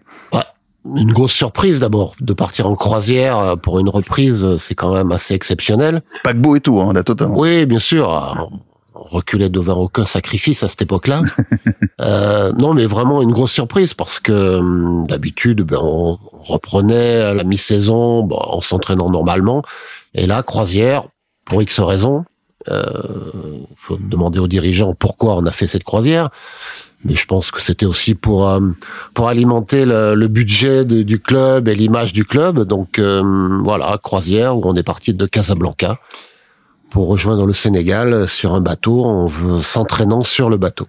Une 0.95 1.13
grosse 1.13 1.33
surprise 1.33 1.79
d'abord 1.79 2.13
de 2.19 2.33
partir 2.33 2.67
en 2.67 2.75
croisière 2.75 3.37
euh, 3.37 3.55
pour 3.55 3.79
une 3.79 3.89
reprise, 3.89 4.57
c'est 4.57 4.75
quand 4.75 4.93
même 4.93 5.11
assez 5.11 5.33
exceptionnel. 5.33 6.01
Paquebot 6.23 6.55
et 6.55 6.61
tout, 6.61 6.81
hein, 6.81 6.93
la 6.93 7.03
totale. 7.03 7.29
Oui, 7.31 7.65
bien 7.65 7.79
sûr 7.79 8.09
reculait 9.09 9.49
devant 9.49 9.77
aucun 9.77 10.05
sacrifice 10.05 10.63
à 10.63 10.67
cette 10.67 10.83
époque-là. 10.83 11.21
euh, 12.01 12.51
non, 12.53 12.73
mais 12.73 12.85
vraiment 12.85 13.21
une 13.21 13.31
grosse 13.31 13.51
surprise 13.51 13.93
parce 13.93 14.19
que 14.19 14.57
hum, 14.57 15.05
d'habitude, 15.07 15.61
ben, 15.61 15.79
on 15.81 16.17
reprenait 16.43 17.21
à 17.21 17.33
la 17.33 17.43
mi-saison 17.43 18.23
bon, 18.23 18.37
en 18.37 18.61
s'entraînant 18.61 19.09
normalement. 19.09 19.63
Et 20.13 20.27
là, 20.27 20.43
croisière, 20.43 21.07
pour 21.45 21.61
X 21.61 21.79
raisons, 21.79 22.25
euh, 22.69 22.83
faut 23.75 23.97
demander 23.97 24.39
aux 24.39 24.47
dirigeants 24.47 24.93
pourquoi 24.93 25.35
on 25.35 25.45
a 25.45 25.51
fait 25.51 25.67
cette 25.67 25.83
croisière. 25.83 26.29
Mais 27.05 27.15
je 27.15 27.25
pense 27.25 27.49
que 27.51 27.61
c'était 27.61 27.85
aussi 27.85 28.13
pour 28.13 28.49
euh, 28.49 28.59
pour 29.13 29.29
alimenter 29.29 29.85
le, 29.85 30.15
le 30.15 30.27
budget 30.27 30.83
de- 30.83 31.01
du 31.03 31.19
club 31.19 31.69
et 31.69 31.75
l'image 31.75 32.11
du 32.11 32.25
club. 32.25 32.59
Donc 32.65 32.99
euh, 32.99 33.23
voilà, 33.63 33.97
croisière 34.03 34.57
où 34.57 34.61
on 34.65 34.75
est 34.75 34.83
parti 34.83 35.13
de 35.13 35.25
Casablanca 35.25 35.97
pour 36.89 37.07
rejoindre 37.07 37.45
le 37.45 37.53
Sénégal 37.53 38.27
sur 38.27 38.53
un 38.55 38.61
bateau 38.61 39.05
en 39.05 39.29
s'entraînant 39.61 40.23
sur 40.23 40.49
le 40.49 40.57
bateau. 40.57 40.87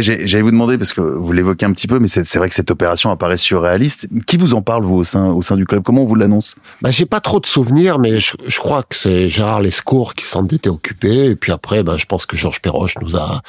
J'ai- 0.00 0.26
j'allais 0.26 0.42
vous 0.42 0.50
demander 0.50 0.78
parce 0.78 0.94
que 0.94 1.02
vous 1.02 1.30
l'évoquez 1.30 1.66
un 1.66 1.72
petit 1.72 1.86
peu, 1.86 1.98
mais 2.00 2.08
c'est 2.08 2.24
c'est 2.24 2.38
vrai 2.38 2.48
que 2.48 2.54
cette 2.54 2.70
opération 2.70 3.10
apparaît 3.10 3.36
surréaliste. 3.36 4.08
Qui 4.26 4.38
vous 4.38 4.54
en 4.54 4.62
parle 4.62 4.84
vous 4.84 4.96
au 4.96 5.04
sein 5.04 5.30
au 5.30 5.42
sein 5.42 5.56
du 5.56 5.66
club? 5.66 5.82
Comment 5.84 6.02
on 6.02 6.06
vous 6.06 6.14
l'annonce? 6.16 6.56
Bah, 6.80 6.90
j'ai 6.90 7.06
pas 7.06 7.20
trop 7.20 7.38
de 7.38 7.46
souvenirs, 7.46 7.98
mais 8.00 8.18
je, 8.18 8.32
je 8.46 8.58
crois 8.58 8.82
que 8.82 8.96
c'est 8.96 9.28
Gérard 9.28 9.60
Lescourt 9.60 10.14
qui 10.14 10.24
s'en 10.26 10.44
était 10.46 10.70
occupé. 10.70 11.26
Et 11.26 11.36
puis 11.36 11.52
après, 11.52 11.82
bah, 11.84 11.96
je 11.98 12.06
pense 12.06 12.26
que 12.26 12.34
Georges 12.36 12.60
Perroche 12.62 12.96
nous 13.00 13.14
a 13.16 13.42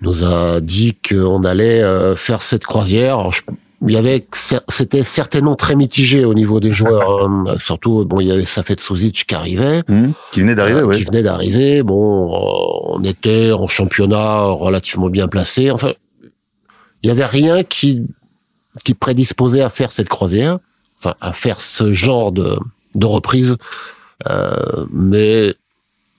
nous 0.00 0.24
a 0.24 0.60
dit 0.60 0.94
qu'on 0.94 1.42
allait 1.44 1.82
euh, 1.82 2.16
faire 2.16 2.42
cette 2.42 2.64
croisière. 2.64 3.18
Alors, 3.18 3.32
je- 3.32 3.42
il 3.86 3.92
y 3.92 3.96
avait, 3.98 4.26
c'était 4.68 5.02
certainement 5.04 5.54
très 5.54 5.74
mitigé 5.76 6.24
au 6.24 6.32
niveau 6.34 6.60
des 6.60 6.70
joueurs. 6.72 7.24
hein. 7.28 7.44
Surtout, 7.64 8.04
bon, 8.06 8.20
il 8.20 8.26
y 8.28 8.32
avait 8.32 8.44
Safet 8.46 8.76
Souzic 8.78 9.26
qui 9.26 9.34
arrivait. 9.34 9.82
Hmm 9.88 10.12
Qui 10.32 10.40
venait 10.40 10.54
d'arriver, 10.54 10.80
Euh, 10.80 10.84
ouais. 10.86 10.96
qui 10.96 11.04
venait 11.04 11.22
d'arriver. 11.22 11.82
Bon, 11.82 12.32
euh, 12.34 12.96
on 12.98 13.04
était 13.04 13.52
en 13.52 13.68
championnat 13.68 14.40
relativement 14.44 15.08
bien 15.08 15.28
placé. 15.28 15.70
Enfin, 15.70 15.92
il 17.02 17.08
y 17.08 17.10
avait 17.10 17.26
rien 17.26 17.62
qui 17.64 18.02
qui 18.84 18.92
prédisposait 18.94 19.62
à 19.62 19.70
faire 19.70 19.90
cette 19.92 20.08
croisière, 20.10 20.58
enfin 20.98 21.14
à 21.22 21.32
faire 21.32 21.60
ce 21.60 21.92
genre 21.94 22.32
de 22.32 22.58
de 22.94 23.06
reprise. 23.06 23.56
Euh, 24.28 24.86
mais 24.90 25.54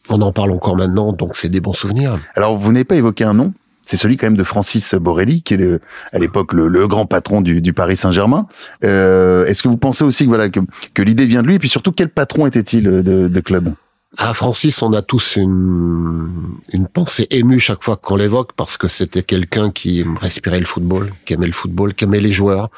on 0.09 0.21
en 0.21 0.31
parle 0.31 0.51
encore 0.51 0.75
maintenant, 0.75 1.11
donc 1.13 1.35
c'est 1.35 1.49
des 1.49 1.59
bons 1.59 1.73
souvenirs. 1.73 2.15
Alors 2.35 2.57
vous 2.57 2.71
n'avez 2.71 2.85
pas 2.85 2.95
évoqué 2.95 3.23
un 3.23 3.33
nom? 3.33 3.53
C'est 3.87 3.95
celui 3.97 4.17
quand 4.17 4.27
même 4.27 4.35
de 4.35 4.43
Francis 4.43 4.93
Borelli, 4.95 5.41
qui 5.41 5.53
est 5.53 5.79
à 6.11 6.19
l'époque 6.19 6.51
le, 6.51 6.67
le 6.67 6.87
grand 6.87 7.05
patron 7.05 7.39
du, 7.39 7.61
du 7.61 7.71
Paris 7.71 7.95
Saint-Germain. 7.95 8.45
Euh, 8.83 9.45
Est-ce 9.45 9.63
que 9.63 9.69
vous 9.69 9.77
pensez 9.77 10.03
aussi 10.03 10.25
que 10.25 10.29
voilà 10.29 10.49
que, 10.49 10.59
que 10.93 11.01
l'idée 11.01 11.25
vient 11.25 11.41
de 11.41 11.47
lui 11.47 11.55
Et 11.55 11.59
puis 11.59 11.69
surtout, 11.69 11.93
quel 11.93 12.09
patron 12.09 12.45
était-il 12.45 12.83
de, 12.83 13.01
de 13.01 13.39
club? 13.39 13.73
À 14.17 14.33
Francis, 14.33 14.81
on 14.81 14.91
a 14.91 15.01
tous 15.01 15.37
une, 15.37 16.27
une 16.73 16.87
pensée 16.87 17.27
émue 17.29 17.59
chaque 17.59 17.81
fois 17.81 17.95
qu'on 17.95 18.17
l'évoque 18.17 18.51
parce 18.57 18.75
que 18.75 18.87
c'était 18.87 19.23
quelqu'un 19.23 19.71
qui 19.71 20.03
respirait 20.19 20.59
le 20.59 20.65
football, 20.65 21.13
qui 21.25 21.33
aimait 21.33 21.47
le 21.47 21.53
football, 21.53 21.93
qui 21.93 22.03
aimait 22.03 22.19
les 22.19 22.31
joueurs. 22.33 22.69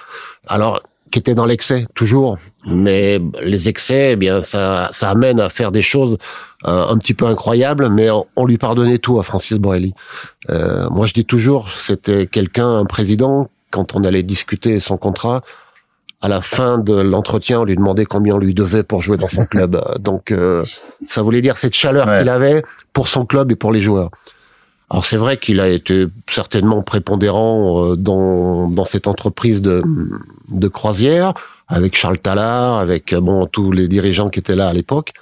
Alors, 0.47 0.83
qui 1.11 1.19
était 1.19 1.35
dans 1.35 1.45
l'excès 1.45 1.85
toujours, 1.95 2.37
mais 2.67 3.19
les 3.41 3.69
excès, 3.69 4.11
eh 4.13 4.15
bien, 4.15 4.41
ça, 4.41 4.89
ça 4.91 5.09
amène 5.09 5.39
à 5.39 5.49
faire 5.49 5.71
des 5.71 5.81
choses 5.81 6.17
euh, 6.67 6.85
un 6.87 6.97
petit 6.97 7.13
peu 7.13 7.25
incroyables, 7.25 7.89
mais 7.89 8.09
on, 8.09 8.25
on 8.35 8.45
lui 8.45 8.57
pardonnait 8.57 8.97
tout 8.97 9.19
à 9.19 9.23
Francis 9.23 9.57
Borelli. 9.57 9.93
Euh, 10.49 10.87
moi, 10.89 11.07
je 11.07 11.13
dis 11.13 11.25
toujours, 11.25 11.69
c'était 11.71 12.27
quelqu'un, 12.27 12.69
un 12.77 12.85
président, 12.85 13.49
quand 13.71 13.95
on 13.95 14.03
allait 14.03 14.23
discuter 14.23 14.79
son 14.79 14.97
contrat, 14.97 15.41
à 16.21 16.27
la 16.27 16.41
fin 16.41 16.77
de 16.79 16.93
l'entretien, 16.93 17.61
on 17.61 17.63
lui 17.63 17.75
demandait 17.77 18.03
combien 18.05 18.35
on 18.35 18.39
lui 18.39 18.53
devait 18.53 18.83
pour 18.83 19.01
jouer 19.01 19.15
dans 19.17 19.29
son 19.29 19.45
club. 19.51 19.81
Donc, 19.99 20.31
euh, 20.31 20.65
ça 21.07 21.21
voulait 21.21 21.41
dire 21.41 21.57
cette 21.57 21.73
chaleur 21.75 22.07
Ouais. 22.07 22.19
qu'il 22.19 22.29
avait 22.29 22.63
pour 22.91 23.07
son 23.07 23.25
club 23.25 23.51
et 23.51 23.55
pour 23.55 23.71
les 23.71 23.81
joueurs. 23.81 24.09
Alors 24.89 25.05
c'est 25.05 25.17
vrai 25.17 25.37
qu'il 25.37 25.59
a 25.59 25.67
été 25.67 26.07
certainement 26.29 26.81
prépondérant 26.81 27.91
euh, 27.91 27.95
dans, 27.95 28.69
dans 28.69 28.85
cette 28.85 29.07
entreprise 29.07 29.61
de, 29.61 29.83
de 30.51 30.67
croisière, 30.67 31.33
avec 31.67 31.95
Charles 31.95 32.19
Tallard, 32.19 32.79
avec 32.79 33.13
euh, 33.13 33.21
bon 33.21 33.45
tous 33.45 33.71
les 33.71 33.87
dirigeants 33.87 34.29
qui 34.29 34.39
étaient 34.39 34.55
là 34.55 34.67
à 34.67 34.73
l'époque. 34.73 35.13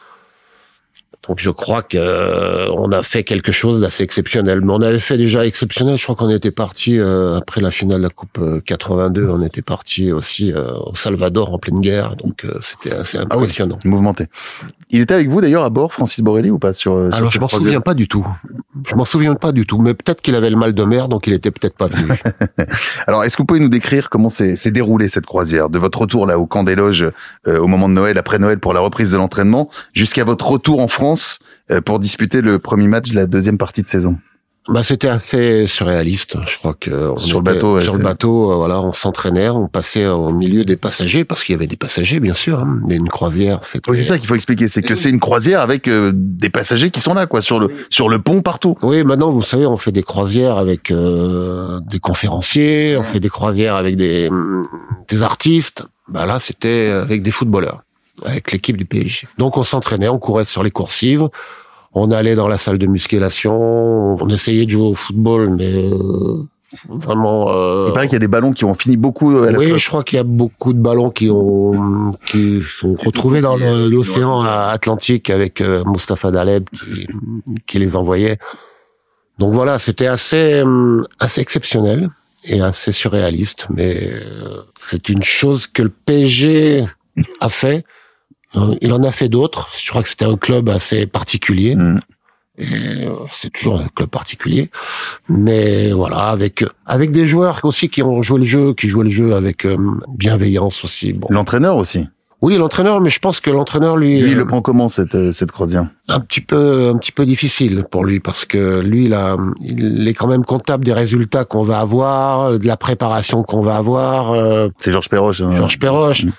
Donc 1.27 1.39
je 1.39 1.49
crois 1.49 1.81
que 1.81 1.97
euh, 1.97 2.69
on 2.71 2.91
a 2.91 3.03
fait 3.03 3.23
quelque 3.23 3.51
chose 3.51 3.81
d'assez 3.81 4.03
exceptionnel. 4.03 4.61
Mais 4.61 4.71
on 4.73 4.81
avait 4.81 4.99
fait 4.99 5.17
déjà 5.17 5.45
exceptionnel. 5.45 5.97
Je 5.97 6.03
crois 6.03 6.15
qu'on 6.15 6.29
était 6.29 6.51
parti 6.51 6.97
euh, 6.99 7.37
après 7.37 7.61
la 7.61 7.71
finale 7.71 7.99
de 7.99 8.03
la 8.03 8.09
Coupe 8.09 8.37
euh, 8.39 8.61
82. 8.65 9.27
On 9.29 9.41
était 9.43 9.61
parti 9.61 10.11
aussi 10.11 10.51
euh, 10.53 10.71
au 10.85 10.95
Salvador 10.95 11.53
en 11.53 11.59
pleine 11.59 11.81
guerre. 11.81 12.15
Donc 12.15 12.45
euh, 12.45 12.59
c'était 12.61 12.93
assez 12.93 13.17
Ah 13.17 13.25
oui, 13.31 13.43
impressionnant. 13.43 13.79
mouvementé. 13.85 14.27
Il 14.89 15.01
était 15.01 15.15
avec 15.15 15.27
vous 15.27 15.41
d'ailleurs 15.41 15.63
à 15.63 15.69
bord, 15.69 15.91
Francis 15.91 16.23
Borelli, 16.23 16.49
ou 16.49 16.59
pas 16.59 16.71
sur 16.71 16.93
sur 17.09 17.15
Alors 17.17 17.29
je 17.29 17.39
m'en 17.39 17.49
souviens 17.49 17.81
pas 17.81 17.93
du 17.93 18.07
tout. 18.07 18.25
Je 18.87 18.95
m'en 18.95 19.03
souviens 19.03 19.35
pas 19.35 19.51
du 19.51 19.65
tout. 19.65 19.79
Mais 19.79 19.93
peut-être 19.93 20.21
qu'il 20.21 20.33
avait 20.35 20.49
le 20.49 20.55
mal 20.55 20.73
de 20.73 20.83
mer, 20.83 21.09
donc 21.09 21.27
il 21.27 21.33
était 21.33 21.51
peut-être 21.51 21.75
pas 21.75 21.87
venu. 21.87 22.07
Alors, 23.07 23.23
est-ce 23.25 23.35
que 23.35 23.41
vous 23.41 23.45
pouvez 23.45 23.59
nous 23.59 23.67
décrire 23.69 24.09
comment 24.09 24.29
s'est 24.29 24.55
s'est 24.55 24.71
déroulée 24.71 25.09
cette 25.09 25.25
croisière, 25.25 25.69
de 25.69 25.77
votre 25.77 25.99
retour 25.99 26.25
là 26.25 26.39
au 26.39 26.45
camp 26.45 26.63
des 26.63 26.75
loges 26.75 27.05
euh, 27.47 27.59
au 27.59 27.67
moment 27.67 27.89
de 27.89 27.93
Noël, 27.93 28.17
après 28.17 28.39
Noël 28.39 28.59
pour 28.59 28.73
la 28.73 28.79
reprise 28.79 29.11
de 29.11 29.17
l'entraînement, 29.17 29.69
jusqu'à 29.93 30.23
votre 30.23 30.47
retour 30.47 30.79
en 30.79 30.87
France 30.87 31.16
euh, 31.71 31.81
pour 31.81 31.99
disputer 31.99 32.41
le 32.41 32.59
premier 32.59 32.87
match 32.87 33.11
de 33.11 33.15
la 33.15 33.25
deuxième 33.25 33.57
partie 33.57 33.83
de 33.83 33.87
saison 33.87 34.17
Bah, 34.69 34.83
c'était 34.83 35.07
assez 35.07 35.65
surréaliste. 35.67 36.37
Je 36.47 36.57
crois 36.57 36.75
que 36.79 37.11
on 37.11 37.17
Sur 37.17 37.39
le 37.39 37.43
bateau, 37.43 37.75
ouais, 37.75 37.83
sur 37.83 37.97
le 37.97 38.03
bateau, 38.03 38.51
euh, 38.51 38.55
voilà, 38.55 38.81
on 38.81 38.93
s'entraînait, 38.93 39.49
on 39.49 39.67
passait 39.67 40.07
au 40.07 40.31
milieu 40.31 40.65
des 40.65 40.75
passagers 40.77 41.25
parce 41.25 41.43
qu'il 41.43 41.53
y 41.53 41.55
avait 41.55 41.67
des 41.67 41.77
passagers, 41.77 42.19
bien 42.19 42.33
sûr. 42.33 42.59
Hein, 42.59 42.81
mais 42.87 42.95
une 42.95 43.09
croisière. 43.09 43.61
Oui, 43.87 43.97
c'est 43.97 44.03
ça 44.03 44.17
qu'il 44.17 44.27
faut 44.27 44.35
expliquer, 44.35 44.67
c'est 44.67 44.81
que 44.81 44.95
c'est 44.95 45.09
une 45.09 45.19
croisière 45.19 45.61
avec 45.61 45.87
euh, 45.87 46.11
des 46.13 46.49
passagers 46.49 46.89
qui 46.89 46.99
sont 46.99 47.13
là, 47.13 47.27
quoi, 47.27 47.41
sur 47.41 47.59
le 47.59 47.69
sur 47.89 48.09
le 48.09 48.19
pont 48.19 48.41
partout. 48.41 48.75
Oui, 48.81 49.03
maintenant, 49.03 49.31
vous 49.31 49.41
savez, 49.41 49.65
on 49.65 49.77
fait 49.77 49.91
des 49.93 50.03
croisières 50.03 50.57
avec 50.57 50.91
euh, 50.91 51.79
des 51.89 51.99
conférenciers, 51.99 52.97
on 52.97 53.03
fait 53.03 53.19
des 53.19 53.29
croisières 53.29 53.75
avec 53.75 53.95
des, 53.95 54.29
des 55.09 55.23
artistes. 55.23 55.85
Bah 56.09 56.25
là, 56.25 56.39
c'était 56.39 56.87
avec 56.87 57.21
des 57.21 57.31
footballeurs, 57.31 57.81
avec 58.25 58.51
l'équipe 58.51 58.77
du 58.77 58.85
PSG. 58.85 59.27
Donc, 59.37 59.57
on 59.57 59.63
s'entraînait, 59.63 60.07
on 60.09 60.19
courait 60.19 60.45
sur 60.45 60.63
les 60.63 60.71
coursives, 60.71 61.27
on 61.93 62.11
allait 62.11 62.35
dans 62.35 62.47
la 62.47 62.57
salle 62.57 62.77
de 62.77 62.87
musculation, 62.87 64.15
on 64.21 64.29
essayait 64.29 64.65
de 64.65 64.71
jouer 64.71 64.87
au 64.87 64.95
football, 64.95 65.49
mais 65.55 65.73
euh, 65.91 66.43
vraiment. 66.89 67.49
euh, 67.49 67.85
Il 67.87 67.93
paraît 67.93 68.07
qu'il 68.07 68.13
y 68.15 68.17
a 68.17 68.19
des 68.19 68.27
ballons 68.27 68.51
qui 68.53 68.65
ont 68.65 68.75
fini 68.75 68.97
beaucoup 68.97 69.35
euh, 69.35 69.47
à 69.47 69.51
la 69.51 69.57
oui, 69.59 69.67
flotte. 69.67 69.79
je 69.79 69.87
crois 69.87 70.03
qu'il 70.03 70.17
y 70.17 70.19
a 70.19 70.23
beaucoup 70.23 70.73
de 70.73 70.79
ballons 70.79 71.09
qui 71.09 71.29
ont 71.29 72.11
qui 72.27 72.61
sont 72.61 72.95
retrouvés 72.95 73.41
dans 73.41 73.55
l'océan 73.57 74.41
Atlantique 74.41 75.29
avec 75.29 75.61
euh, 75.61 75.83
Mustapha 75.85 76.29
Daleb 76.31 76.67
qui, 76.69 77.07
qui 77.65 77.79
les 77.79 77.95
envoyait. 77.95 78.37
Donc 79.39 79.53
voilà, 79.53 79.79
c'était 79.79 80.07
assez 80.07 80.63
assez 81.19 81.41
exceptionnel 81.41 82.09
et 82.45 82.61
assez 82.61 82.91
surréaliste, 82.91 83.67
mais 83.69 84.11
c'est 84.79 85.09
une 85.09 85.23
chose 85.23 85.67
que 85.67 85.83
le 85.83 85.89
PSG 85.89 86.85
a 87.39 87.49
fait. 87.49 87.83
Euh, 88.55 88.75
Il 88.81 88.93
en 88.93 89.03
a 89.03 89.11
fait 89.11 89.27
d'autres. 89.29 89.69
Je 89.81 89.89
crois 89.89 90.03
que 90.03 90.09
c'était 90.09 90.25
un 90.25 90.37
club 90.37 90.69
assez 90.69 91.05
particulier. 91.07 91.75
Mm. 91.75 91.99
Et 92.59 93.05
euh, 93.05 93.11
c'est 93.39 93.51
toujours 93.53 93.79
un 93.79 93.87
club 93.95 94.09
particulier, 94.09 94.71
mais 95.29 95.91
voilà, 95.91 96.29
avec 96.29 96.65
avec 96.87 97.11
des 97.11 97.27
joueurs 97.27 97.59
aussi 97.63 97.87
qui 97.87 98.01
ont 98.01 98.23
joué 98.23 98.39
le 98.39 98.45
jeu, 98.45 98.73
qui 98.73 98.87
jouaient 98.89 99.03
le 99.03 99.11
jeu 99.11 99.35
avec 99.35 99.63
euh, 99.63 99.77
bienveillance 100.17 100.83
aussi. 100.83 101.13
Bon, 101.13 101.27
L'entraîneur 101.29 101.77
aussi. 101.77 102.07
oui, 102.41 102.57
l'entraîneur, 102.57 102.99
mais 102.99 103.11
je 103.11 103.19
pense 103.19 103.41
que 103.41 103.51
l'entraîneur 103.51 103.95
lui, 103.95 104.19
Lui, 104.19 104.31
il 104.31 104.35
euh, 104.37 104.39
le 104.39 104.45
prend 104.45 104.63
comment 104.63 104.87
cette 104.87 105.13
euh, 105.13 105.31
cette 105.31 105.51
croisière 105.51 105.87
un 106.09 106.19
petit 106.19 106.41
peu 106.41 106.89
un 106.91 106.97
petit 106.97 107.11
peu 107.11 107.27
difficile 107.27 107.83
pour 107.91 108.03
lui 108.05 108.19
parce 108.19 108.43
que 108.43 108.79
lui, 108.79 109.05
il, 109.05 109.13
a, 109.13 109.37
il 109.61 110.07
est 110.07 110.15
quand 110.15 110.27
même 110.27 110.43
comptable 110.43 110.83
des 110.83 110.93
résultats 110.93 111.45
qu'on 111.45 111.63
va 111.63 111.77
avoir, 111.79 112.57
de 112.57 112.65
la 112.65 112.75
préparation 112.77 113.43
qu'on 113.43 113.61
va 113.61 113.75
avoir. 113.75 114.31
euh, 114.31 114.69
C'est 114.79 114.91
Georges 114.91 115.09
Perroche. 115.09 115.41
hein. 115.41 115.51
Georges 115.51 115.77
Perroche. 115.77 116.25
Mm. 116.25 116.31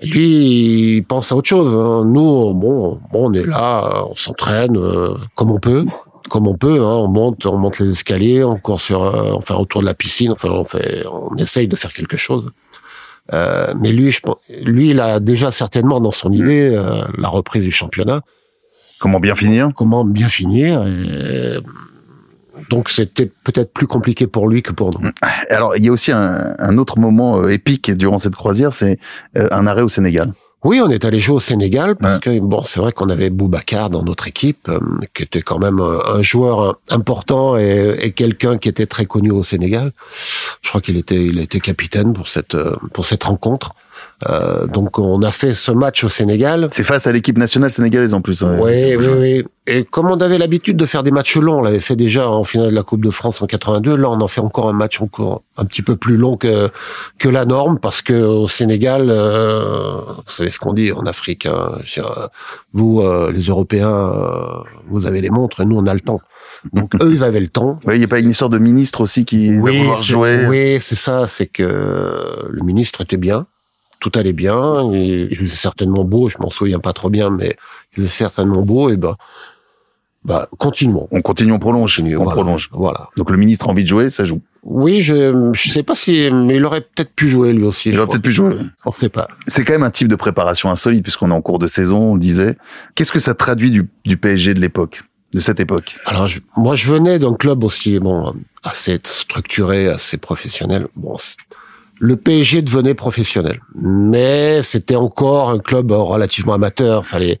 Lui, 0.00 0.96
il 0.96 1.02
pense 1.02 1.32
à 1.32 1.36
autre 1.36 1.48
chose. 1.48 1.74
hein. 1.74 2.04
Nous, 2.06 2.54
bon, 2.54 3.00
bon, 3.12 3.30
on 3.30 3.32
est 3.32 3.44
là, 3.46 4.04
on 4.08 4.14
s'entraîne 4.16 4.76
euh, 4.76 5.14
comme 5.34 5.50
on 5.50 5.58
peut, 5.58 5.84
comme 6.30 6.46
on 6.46 6.54
peut. 6.56 6.80
Hein. 6.80 6.94
On 7.04 7.08
monte, 7.08 7.46
on 7.46 7.56
monte 7.58 7.80
les 7.80 7.90
escaliers, 7.90 8.44
on 8.44 8.56
court 8.58 8.80
sur, 8.80 9.02
euh, 9.02 9.32
enfin, 9.34 9.56
autour 9.56 9.80
de 9.80 9.86
la 9.86 9.94
piscine. 9.94 10.30
Enfin, 10.32 10.50
on 10.50 10.64
fait, 10.64 11.04
on 11.10 11.34
essaye 11.36 11.66
de 11.66 11.74
faire 11.76 11.92
quelque 11.92 12.16
chose. 12.16 12.50
Euh, 13.32 13.74
mais 13.80 13.92
lui, 13.92 14.10
je, 14.10 14.20
lui, 14.62 14.90
il 14.90 15.00
a 15.00 15.20
déjà 15.20 15.50
certainement 15.50 16.00
dans 16.00 16.12
son 16.12 16.32
idée 16.32 16.70
euh, 16.72 17.02
la 17.18 17.28
reprise 17.28 17.62
du 17.62 17.72
championnat. 17.72 18.22
Comment 19.00 19.20
bien 19.20 19.34
finir? 19.34 19.70
Comment 19.74 20.04
bien 20.04 20.28
finir 20.28 20.86
et, 20.86 21.58
Donc 22.70 22.88
c'était 22.88 23.26
peut-être 23.44 23.72
plus 23.72 23.86
compliqué 23.86 24.26
pour 24.26 24.48
lui 24.48 24.62
que 24.62 24.72
pour 24.72 24.90
nous. 24.92 25.08
Alors, 25.50 25.76
il 25.76 25.84
y 25.84 25.88
a 25.88 25.92
aussi 25.92 26.12
un, 26.12 26.54
un 26.58 26.78
autre 26.78 26.98
moment 26.98 27.40
euh, 27.42 27.48
épique 27.48 27.90
durant 27.90 28.18
cette 28.18 28.36
croisière, 28.36 28.72
c'est 28.72 28.98
euh, 29.36 29.48
un 29.50 29.66
arrêt 29.66 29.82
au 29.82 29.88
Sénégal. 29.88 30.32
Oui, 30.64 30.80
on 30.84 30.90
est 30.90 31.04
allé 31.04 31.20
jouer 31.20 31.36
au 31.36 31.40
Sénégal 31.40 31.94
parce 31.94 32.16
Ouais. 32.26 32.38
que 32.38 32.40
bon, 32.40 32.64
c'est 32.66 32.80
vrai 32.80 32.90
qu'on 32.90 33.08
avait 33.10 33.30
Boubacar 33.30 33.90
dans 33.90 34.02
notre 34.02 34.26
équipe, 34.26 34.68
euh, 34.68 34.80
qui 35.14 35.22
était 35.22 35.40
quand 35.42 35.60
même 35.60 35.78
un 35.80 36.20
joueur 36.22 36.78
important 36.90 37.56
et, 37.56 37.96
et 38.02 38.10
quelqu'un 38.10 38.58
qui 38.58 38.68
était 38.68 38.86
très 38.86 39.06
connu 39.06 39.30
au 39.30 39.44
Sénégal. 39.44 39.92
Je 40.62 40.68
crois 40.68 40.80
qu'il 40.80 40.96
était, 40.96 41.24
il 41.24 41.38
été 41.38 41.60
capitaine 41.60 42.12
pour 42.12 42.26
cette 42.28 42.56
pour 42.92 43.06
cette 43.06 43.22
rencontre. 43.22 43.72
Euh, 44.28 44.66
donc 44.66 44.98
on 44.98 45.22
a 45.22 45.30
fait 45.30 45.52
ce 45.52 45.70
match 45.70 46.02
au 46.02 46.08
Sénégal. 46.08 46.68
C'est 46.72 46.82
face 46.82 47.06
à 47.06 47.12
l'équipe 47.12 47.38
nationale 47.38 47.70
sénégalaise 47.70 48.14
en 48.14 48.20
plus. 48.20 48.42
hein. 48.42 48.56
Oui, 48.58 48.96
oui, 48.96 49.06
oui. 49.06 49.44
Et 49.68 49.84
comme 49.84 50.06
on 50.06 50.16
avait 50.16 50.38
l'habitude 50.38 50.76
de 50.76 50.86
faire 50.86 51.02
des 51.02 51.10
matchs 51.10 51.36
longs, 51.36 51.58
on 51.58 51.62
l'avait 51.62 51.78
fait 51.78 51.94
déjà 51.94 52.28
en 52.28 52.42
finale 52.42 52.70
de 52.70 52.74
la 52.74 52.82
Coupe 52.82 53.04
de 53.04 53.10
France 53.10 53.42
en 53.42 53.46
82, 53.46 53.96
là 53.96 54.10
on 54.10 54.20
en 54.20 54.26
fait 54.26 54.40
encore 54.40 54.68
un 54.68 54.72
match 54.72 55.00
encore 55.00 55.42
un 55.56 55.64
petit 55.66 55.82
peu 55.82 55.94
plus 55.94 56.16
long 56.16 56.36
que 56.36 56.70
que 57.18 57.28
la 57.28 57.44
norme 57.44 57.78
parce 57.78 58.02
que 58.02 58.14
au 58.14 58.48
Sénégal, 58.48 59.08
euh, 59.08 60.00
vous 60.26 60.32
savez 60.32 60.50
ce 60.50 60.58
qu'on 60.58 60.72
dit 60.72 60.90
en 60.90 61.06
Afrique, 61.06 61.46
hein, 61.46 61.78
vous 62.72 63.02
euh, 63.02 63.30
les 63.30 63.42
Européens, 63.42 63.90
euh, 63.90 64.62
vous 64.88 65.06
avez 65.06 65.20
les 65.20 65.30
montres, 65.30 65.64
nous 65.64 65.76
on 65.76 65.86
a 65.86 65.94
le 65.94 66.00
temps. 66.00 66.20
Donc 66.72 66.94
eux 67.02 67.12
ils 67.12 67.22
avaient 67.22 67.38
le 67.38 67.48
temps. 67.48 67.78
Il 67.92 67.98
n'y 67.98 68.04
a 68.04 68.08
pas 68.08 68.18
une 68.18 68.30
histoire 68.30 68.50
de 68.50 68.58
ministre 68.58 69.02
aussi 69.02 69.24
qui 69.24 69.50
oui, 69.50 69.86
va 69.86 69.94
jouer. 69.94 70.46
Oui, 70.48 70.80
c'est 70.80 70.96
ça, 70.96 71.26
c'est 71.26 71.46
que 71.46 72.48
le 72.48 72.62
ministre 72.64 73.02
était 73.02 73.18
bien 73.18 73.46
tout 74.00 74.12
allait 74.14 74.32
bien. 74.32 74.92
Il 74.92 75.36
faisait 75.36 75.56
certainement 75.56 76.04
beau, 76.04 76.28
je 76.28 76.38
m'en 76.38 76.50
souviens 76.50 76.78
pas 76.78 76.92
trop 76.92 77.10
bien, 77.10 77.30
mais 77.30 77.56
il 77.92 78.02
faisait 78.02 78.08
certainement 78.08 78.62
beau. 78.62 78.90
Et 78.90 78.96
ben, 78.96 79.16
bah, 80.24 80.48
continuons. 80.58 81.08
On 81.10 81.22
continue, 81.22 81.52
on 81.52 81.58
prolonge. 81.58 82.00
On 82.00 82.16
voilà, 82.16 82.30
prolonge. 82.32 82.68
Voilà. 82.72 83.08
Donc 83.16 83.30
le 83.30 83.36
ministre 83.36 83.66
a 83.66 83.70
envie 83.70 83.84
de 83.84 83.88
jouer, 83.88 84.10
ça 84.10 84.24
joue. 84.24 84.40
Oui, 84.62 85.00
je 85.00 85.50
je 85.54 85.70
sais 85.70 85.82
pas 85.82 85.94
si, 85.94 86.28
mais 86.30 86.56
il 86.56 86.64
aurait 86.64 86.82
peut-être 86.82 87.14
pu 87.14 87.28
jouer 87.28 87.52
lui 87.52 87.64
aussi. 87.64 87.90
Il 87.90 87.98
aurait 87.98 88.08
peut-être 88.08 88.22
pu 88.22 88.32
jouer. 88.32 88.56
On 88.84 88.92
sait 88.92 89.08
pas. 89.08 89.28
C'est 89.46 89.64
quand 89.64 89.72
même 89.72 89.84
un 89.84 89.90
type 89.90 90.08
de 90.08 90.16
préparation 90.16 90.70
insolite 90.70 91.02
puisqu'on 91.02 91.30
est 91.30 91.34
en 91.34 91.40
cours 91.40 91.58
de 91.58 91.66
saison. 91.66 92.12
On 92.12 92.16
disait. 92.16 92.56
Qu'est-ce 92.94 93.12
que 93.12 93.20
ça 93.20 93.34
traduit 93.34 93.70
du, 93.70 93.88
du 94.04 94.16
PSG 94.16 94.54
de 94.54 94.60
l'époque, 94.60 95.02
de 95.32 95.40
cette 95.40 95.60
époque? 95.60 95.96
Alors 96.04 96.26
je, 96.26 96.40
moi, 96.56 96.74
je 96.74 96.92
venais 96.92 97.18
d'un 97.18 97.34
club 97.34 97.64
aussi 97.64 97.98
bon 97.98 98.34
assez 98.64 98.98
structuré, 99.04 99.88
assez 99.88 100.18
professionnel. 100.18 100.88
Bon, 100.96 101.16
le 101.98 102.16
PSG 102.16 102.62
devenait 102.62 102.94
professionnel, 102.94 103.60
mais 103.74 104.62
c'était 104.62 104.96
encore 104.96 105.50
un 105.50 105.58
club 105.58 105.90
relativement 105.90 106.54
amateur. 106.54 107.04
Fallait 107.04 107.38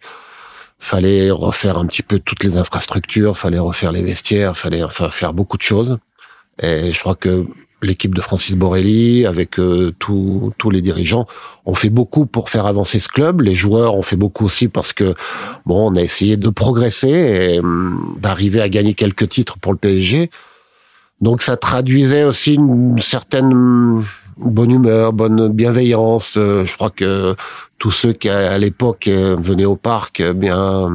fallait 0.78 1.30
refaire 1.30 1.78
un 1.78 1.86
petit 1.86 2.02
peu 2.02 2.18
toutes 2.18 2.44
les 2.44 2.56
infrastructures, 2.56 3.36
fallait 3.36 3.58
refaire 3.58 3.92
les 3.92 4.02
vestiaires, 4.02 4.56
fallait 4.56 4.82
enfin 4.82 5.10
faire 5.10 5.32
beaucoup 5.32 5.56
de 5.56 5.62
choses. 5.62 5.98
Et 6.62 6.92
je 6.92 7.00
crois 7.00 7.14
que 7.14 7.46
l'équipe 7.82 8.14
de 8.14 8.20
Francis 8.20 8.56
Borelli, 8.56 9.26
avec 9.26 9.58
euh, 9.58 9.92
tous 9.98 10.52
les 10.70 10.80
dirigeants, 10.80 11.26
ont 11.66 11.74
fait 11.74 11.90
beaucoup 11.90 12.26
pour 12.26 12.50
faire 12.50 12.66
avancer 12.66 12.98
ce 13.00 13.08
club. 13.08 13.42
Les 13.42 13.54
joueurs 13.54 13.96
ont 13.96 14.02
fait 14.02 14.16
beaucoup 14.16 14.44
aussi 14.44 14.68
parce 14.68 14.92
que 14.92 15.14
bon, 15.66 15.92
on 15.92 15.96
a 15.96 16.00
essayé 16.00 16.36
de 16.36 16.48
progresser 16.48 17.08
et 17.08 17.60
hum, 17.60 18.16
d'arriver 18.20 18.60
à 18.60 18.68
gagner 18.68 18.94
quelques 18.94 19.28
titres 19.28 19.58
pour 19.58 19.72
le 19.72 19.78
PSG. 19.78 20.30
Donc 21.20 21.42
ça 21.42 21.56
traduisait 21.56 22.24
aussi 22.24 22.54
une 22.54 23.00
certaine 23.00 24.04
bonne 24.38 24.70
humeur, 24.70 25.12
bonne 25.12 25.48
bienveillance. 25.48 26.36
Euh, 26.36 26.64
je 26.64 26.74
crois 26.74 26.90
que 26.90 27.34
tous 27.78 27.90
ceux 27.90 28.12
qui 28.12 28.28
à 28.28 28.56
l'époque 28.58 29.08
euh, 29.08 29.36
venaient 29.38 29.64
au 29.64 29.76
parc, 29.76 30.20
eh 30.20 30.34
bien 30.34 30.88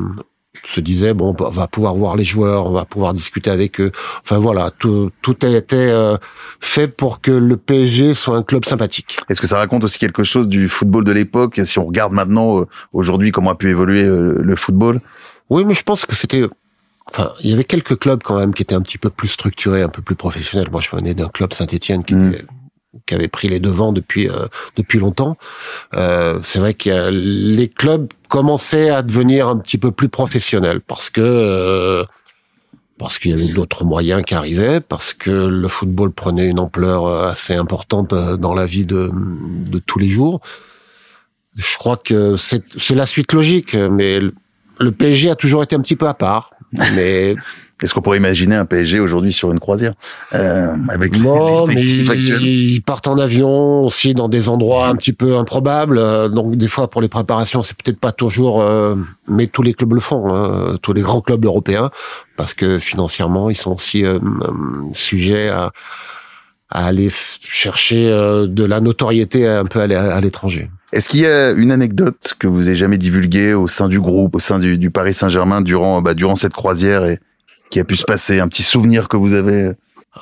se 0.74 0.80
disaient 0.80 1.14
bon, 1.14 1.36
on 1.38 1.50
va 1.50 1.68
pouvoir 1.68 1.94
voir 1.96 2.16
les 2.16 2.24
joueurs, 2.24 2.68
on 2.68 2.72
va 2.72 2.86
pouvoir 2.86 3.14
discuter 3.14 3.50
avec 3.50 3.82
eux. 3.82 3.92
Enfin 4.24 4.38
voilà, 4.38 4.72
tout, 4.72 5.12
tout 5.22 5.36
a 5.42 5.50
été 5.50 5.76
euh, 5.76 6.16
fait 6.62 6.88
pour 6.88 7.20
que 7.20 7.32
le 7.32 7.58
PSG 7.58 8.14
soit 8.14 8.38
un 8.38 8.44
club 8.44 8.64
sympathique. 8.64 9.18
Est-ce 9.30 9.42
que 9.42 9.48
ça 9.48 9.58
raconte 9.58 9.84
aussi 9.84 10.00
quelque 10.00 10.24
chose 10.24 10.48
du 10.48 10.70
football 10.70 11.04
de 11.04 11.12
l'époque 11.12 11.60
Si 11.66 11.80
on 11.80 11.86
regarde 11.86 12.14
maintenant, 12.14 12.66
aujourd'hui, 12.94 13.32
comment 13.32 13.52
a 13.52 13.56
pu 13.56 13.70
évoluer 13.70 14.04
le 14.04 14.56
football? 14.56 15.02
Oui, 15.50 15.66
mais 15.66 15.74
je 15.74 15.84
pense 15.84 16.06
que 16.06 16.16
c'était 16.16 16.44
Enfin, 17.12 17.32
il 17.44 17.50
y 17.50 17.54
avait 17.54 17.66
quelques 17.66 18.00
clubs 18.00 18.24
quand 18.24 18.38
même 18.38 18.54
qui 18.54 18.64
étaient 18.64 18.76
un 18.76 18.82
petit 18.82 18.98
peu 18.98 19.10
plus 19.10 19.28
structurés, 19.28 19.82
un 19.82 19.90
peu 19.90 20.02
plus 20.02 20.16
professionnels. 20.16 20.70
Moi, 20.72 20.82
je 20.82 20.96
venais 20.96 21.14
d'un 21.14 21.28
club 21.28 21.54
Saint-Étienne 21.54 22.04
qui 22.04 22.16
mmh. 22.16 22.34
était 22.34 22.46
qui 23.06 23.16
avait 23.16 23.28
pris 23.28 23.48
les 23.48 23.60
devants 23.60 23.92
depuis 23.92 24.30
euh, 24.30 24.46
depuis 24.76 25.00
longtemps. 25.00 25.38
Euh, 25.94 26.40
c'est 26.44 26.60
vrai 26.60 26.74
que 26.74 27.10
les 27.10 27.68
clubs 27.68 28.08
commençaient 28.30 28.90
à 28.90 29.02
devenir 29.02 29.48
un 29.48 29.58
petit 29.58 29.78
peu 29.78 29.92
plus 29.92 30.10
professionnels 30.10 30.82
parce 30.82 31.10
que 31.10 31.22
euh, 31.22 32.04
parce 33.00 33.20
qu'il 33.20 33.32
y 33.32 33.34
avait 33.34 33.52
d'autres 33.52 33.84
moyens 33.84 34.24
qui 34.24 34.36
arrivaient, 34.36 34.80
parce 34.80 35.14
que 35.14 35.32
le 35.32 35.68
football 35.68 36.12
prenait 36.12 36.48
une 36.48 36.60
ampleur 36.60 37.08
assez 37.08 37.56
importante 37.56 38.14
dans 38.14 38.54
la 38.54 38.66
vie 38.66 38.86
de 38.86 39.10
de 39.14 39.80
tous 39.80 40.00
les 40.00 40.08
jours. 40.08 40.42
Je 41.56 41.78
crois 41.78 41.98
que 41.98 42.38
c'est 42.38 42.64
c'est 42.80 42.96
la 42.96 43.06
suite 43.06 43.34
logique, 43.34 43.76
mais 43.76 44.20
le 44.80 44.92
PSG 44.92 45.32
a 45.32 45.36
toujours 45.36 45.64
été 45.64 45.76
un 45.76 45.82
petit 45.82 45.96
peu 45.96 46.08
à 46.08 46.14
part. 46.14 46.52
Mais 46.96 47.36
est-ce 47.84 47.94
qu'on 47.94 48.02
pourrait 48.02 48.18
imaginer 48.18 48.56
un 48.56 48.66
PSG 48.66 49.00
aujourd'hui 49.00 49.34
sur 49.34 49.52
une 49.52 49.60
croisière 49.60 49.94
euh, 50.34 50.74
avec 50.88 51.18
non, 51.20 51.68
mais 51.68 51.82
ils, 51.82 52.82
partent 52.82 53.08
en 53.08 53.18
avion 53.18 53.84
aussi 53.84 54.14
dans 54.14 54.30
des 54.30 54.48
endroits 54.48 54.88
un 54.88 54.96
petit 54.96 55.12
peu 55.12 55.38
improbables. 55.38 55.98
Euh, 55.98 56.30
donc 56.30 56.56
des 56.56 56.70
fois 56.70 56.90
pour 56.90 57.02
les 57.02 57.10
préparations, 57.10 57.62
c'est 57.62 57.76
peut-être 57.76 58.00
pas 58.00 58.14
toujours, 58.14 58.62
euh, 58.62 58.96
mais 59.28 59.48
tous 59.48 59.64
les 59.64 59.74
clubs 59.74 59.94
le 59.94 60.00
font, 60.00 60.34
hein, 60.34 60.78
tous 60.82 60.94
les 60.94 61.02
grands 61.02 61.20
clubs 61.20 61.44
européens, 61.44 61.92
parce 62.38 62.54
que 62.54 62.80
financièrement 62.80 63.50
ils 63.50 63.58
sont 63.58 63.76
aussi 63.76 64.06
euh, 64.06 64.20
sujets 64.94 65.50
à, 65.50 65.72
à, 66.70 66.86
aller 66.86 67.10
chercher 67.42 68.08
de 68.08 68.64
la 68.64 68.80
notoriété 68.80 69.46
un 69.46 69.66
peu 69.66 69.82
à 69.82 70.22
l'étranger. 70.22 70.70
Est-ce 70.94 71.10
qu'il 71.10 71.22
y 71.22 71.26
a 71.26 71.52
une 71.52 71.72
anecdote 71.72 72.36
que 72.38 72.46
vous 72.46 72.68
avez 72.68 72.78
jamais 72.78 73.00
divulguée 73.00 73.56
au 73.56 73.68
sein 73.68 73.90
du 73.90 74.00
groupe, 74.00 74.36
au 74.36 74.40
sein 74.40 74.60
du, 74.60 74.78
du 74.78 74.92
Paris 74.92 75.16
Saint-Germain 75.16 75.62
durant 75.62 76.04
bah, 76.04 76.14
durant 76.14 76.36
cette 76.36 76.54
croisière 76.54 77.04
et 77.04 77.20
qui 77.72 77.80
a 77.80 77.84
pu 77.84 77.96
se 77.96 78.06
passer 78.06 78.40
Un 78.40 78.48
petit 78.48 78.62
souvenir 78.62 79.08
que 79.08 79.18
vous 79.18 79.34
avez? 79.34 79.72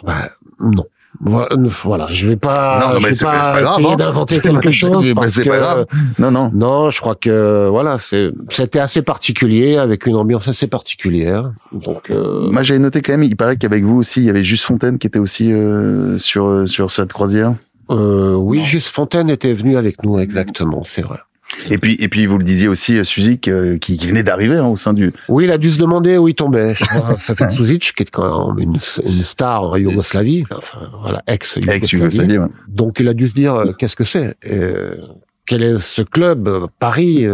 Bah, 0.03 0.29
Non. 0.61 0.85
Voilà, 1.19 2.07
je 2.07 2.29
vais 2.29 2.37
pas, 2.37 2.97
je 2.97 3.07
vais 3.07 3.15
pas, 3.15 3.61
essayer 3.61 3.91
hein. 3.91 3.95
d'inventer 3.97 4.39
quelque 4.39 4.71
chose 4.71 5.13
parce 5.13 5.37
que 5.37 5.43
grave. 5.43 5.85
non, 6.17 6.31
non, 6.31 6.49
non, 6.53 6.89
je 6.89 6.99
crois 7.01 7.15
que 7.15 7.67
voilà, 7.69 7.97
c'est, 7.97 8.31
c'était 8.49 8.79
assez 8.79 9.01
particulier 9.01 9.77
avec 9.77 10.07
une 10.07 10.15
ambiance 10.15 10.47
assez 10.47 10.67
particulière. 10.67 11.51
Donc, 11.73 12.09
euh... 12.09 12.49
moi 12.49 12.63
j'avais 12.63 12.79
noté 12.79 13.01
quand 13.01 13.11
même, 13.11 13.23
il 13.23 13.35
paraît 13.35 13.57
qu'avec 13.57 13.83
vous 13.83 13.97
aussi, 13.97 14.21
il 14.21 14.25
y 14.25 14.29
avait 14.29 14.45
Juste 14.45 14.63
Fontaine 14.63 14.97
qui 14.97 15.05
était 15.05 15.19
aussi 15.19 15.51
euh, 15.51 16.17
sur 16.17 16.67
sur 16.67 16.89
cette 16.89 17.11
croisière. 17.11 17.55
Euh, 17.91 18.33
oui, 18.35 18.61
Juste 18.61 18.89
Fontaine 18.89 19.29
était 19.29 19.53
venu 19.53 19.77
avec 19.77 20.03
nous 20.03 20.19
exactement, 20.19 20.83
c'est 20.83 21.01
vrai. 21.01 21.19
Et 21.69 21.77
puis, 21.77 21.95
et 21.99 22.07
puis 22.07 22.25
vous 22.25 22.37
le 22.37 22.43
disiez 22.43 22.67
aussi, 22.67 22.97
euh, 22.97 23.03
euh, 23.47 23.77
qui, 23.77 23.97
qui, 23.97 24.07
venait 24.07 24.23
d'arriver 24.23 24.57
hein, 24.57 24.67
au 24.67 24.75
sein 24.75 24.93
du. 24.93 25.13
Oui, 25.27 25.45
il 25.45 25.51
a 25.51 25.57
dû 25.57 25.69
se 25.69 25.77
demander 25.77 26.17
où 26.17 26.27
il 26.27 26.33
tombait. 26.35 26.73
Je 26.75 26.85
crois, 26.85 27.17
ça 27.17 27.35
fait 27.35 27.49
Suzic, 27.49 27.93
qui 27.93 28.03
est 28.03 28.09
quand 28.09 28.53
même 28.53 28.69
une, 28.69 28.79
une 29.05 29.23
star 29.23 29.63
en 29.63 29.75
Yougoslavie, 29.75 30.45
enfin 30.55 30.79
voilà, 31.01 31.21
ex 31.27 31.57
Yougoslavie. 31.57 32.39
Donc 32.67 32.99
il 32.99 33.07
a 33.07 33.13
dû 33.13 33.27
se 33.27 33.33
dire 33.33 33.55
euh, 33.55 33.71
qu'est-ce 33.77 33.95
que 33.95 34.03
c'est. 34.03 34.35
quel 35.45 35.63
est 35.63 35.79
ce 35.79 36.01
club 36.01 36.67
Paris, 36.79 37.25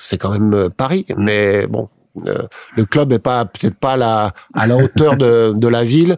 c'est 0.00 0.18
quand 0.18 0.38
même 0.38 0.70
Paris, 0.70 1.04
mais 1.16 1.66
bon, 1.66 1.88
le 2.24 2.84
club 2.84 3.12
est 3.12 3.18
pas 3.18 3.44
peut-être 3.44 3.76
pas 3.76 3.92
à 3.92 3.96
la, 3.96 4.32
à 4.54 4.66
la 4.66 4.76
hauteur 4.76 5.16
de, 5.16 5.52
de 5.52 5.68
la 5.68 5.84
ville. 5.84 6.16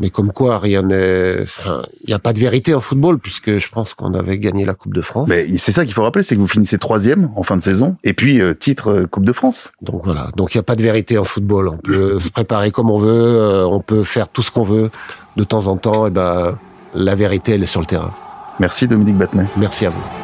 Mais 0.00 0.10
comme 0.10 0.32
quoi, 0.32 0.58
rien 0.58 0.82
n'est. 0.82 1.42
Enfin, 1.42 1.82
il 2.02 2.08
n'y 2.08 2.14
a 2.14 2.18
pas 2.18 2.32
de 2.32 2.40
vérité 2.40 2.74
en 2.74 2.80
football 2.80 3.18
puisque 3.18 3.58
je 3.58 3.68
pense 3.68 3.94
qu'on 3.94 4.14
avait 4.14 4.38
gagné 4.38 4.64
la 4.64 4.74
Coupe 4.74 4.94
de 4.94 5.02
France. 5.02 5.28
Mais 5.28 5.46
c'est 5.58 5.72
ça 5.72 5.84
qu'il 5.84 5.94
faut 5.94 6.02
rappeler, 6.02 6.22
c'est 6.22 6.34
que 6.34 6.40
vous 6.40 6.46
finissez 6.46 6.78
troisième 6.78 7.30
en 7.36 7.42
fin 7.42 7.56
de 7.56 7.62
saison 7.62 7.96
et 8.02 8.14
puis 8.14 8.40
euh, 8.40 8.54
titre 8.54 8.90
euh, 8.90 9.06
Coupe 9.06 9.24
de 9.24 9.32
France. 9.32 9.70
Donc 9.82 10.02
voilà. 10.04 10.30
Donc 10.36 10.54
il 10.54 10.56
n'y 10.56 10.60
a 10.60 10.64
pas 10.64 10.76
de 10.76 10.82
vérité 10.82 11.18
en 11.18 11.24
football. 11.24 11.68
On 11.68 11.76
peut 11.76 12.18
se 12.22 12.30
préparer 12.30 12.70
comme 12.70 12.90
on 12.90 12.98
veut, 12.98 13.10
euh, 13.10 13.66
on 13.66 13.80
peut 13.80 14.04
faire 14.04 14.28
tout 14.28 14.42
ce 14.42 14.50
qu'on 14.50 14.64
veut. 14.64 14.90
De 15.36 15.44
temps 15.44 15.68
en 15.68 15.76
temps, 15.76 16.06
et 16.06 16.08
eh 16.08 16.10
ben 16.10 16.58
la 16.92 17.14
vérité 17.14 17.52
elle 17.52 17.62
est 17.62 17.66
sur 17.66 17.80
le 17.80 17.86
terrain. 17.86 18.12
Merci 18.58 18.88
Dominique 18.88 19.16
Battenet. 19.16 19.46
Merci 19.56 19.86
à 19.86 19.90
vous. 19.90 20.19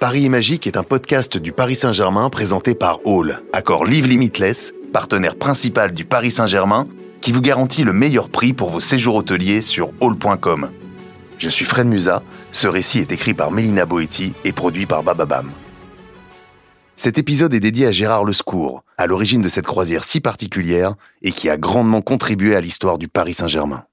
Paris 0.00 0.28
Magique 0.28 0.68
est 0.68 0.76
un 0.76 0.84
podcast 0.84 1.38
du 1.38 1.50
Paris 1.50 1.74
Saint-Germain 1.74 2.30
présenté 2.30 2.76
par 2.76 3.04
Hall, 3.04 3.42
accord 3.52 3.84
Live 3.84 4.06
Limitless, 4.06 4.72
partenaire 4.92 5.34
principal 5.34 5.92
du 5.92 6.04
Paris 6.04 6.30
Saint-Germain, 6.30 6.86
qui 7.20 7.32
vous 7.32 7.40
garantit 7.40 7.82
le 7.82 7.92
meilleur 7.92 8.28
prix 8.28 8.52
pour 8.52 8.70
vos 8.70 8.78
séjours 8.78 9.16
hôteliers 9.16 9.60
sur 9.60 9.90
hall.com. 10.00 10.70
Je 11.38 11.48
suis 11.48 11.64
Fred 11.64 11.88
Musa, 11.88 12.22
ce 12.52 12.68
récit 12.68 13.00
est 13.00 13.10
écrit 13.10 13.34
par 13.34 13.50
Mélina 13.50 13.86
Boetti 13.86 14.34
et 14.44 14.52
produit 14.52 14.86
par 14.86 15.02
Bababam. 15.02 15.50
Cet 16.94 17.18
épisode 17.18 17.52
est 17.52 17.58
dédié 17.58 17.88
à 17.88 17.92
Gérard 17.92 18.24
Lescourt, 18.24 18.84
à 18.98 19.08
l'origine 19.08 19.42
de 19.42 19.48
cette 19.48 19.66
croisière 19.66 20.04
si 20.04 20.20
particulière 20.20 20.94
et 21.22 21.32
qui 21.32 21.50
a 21.50 21.56
grandement 21.56 22.02
contribué 22.02 22.54
à 22.54 22.60
l'histoire 22.60 22.98
du 22.98 23.08
Paris 23.08 23.34
Saint-Germain. 23.34 23.87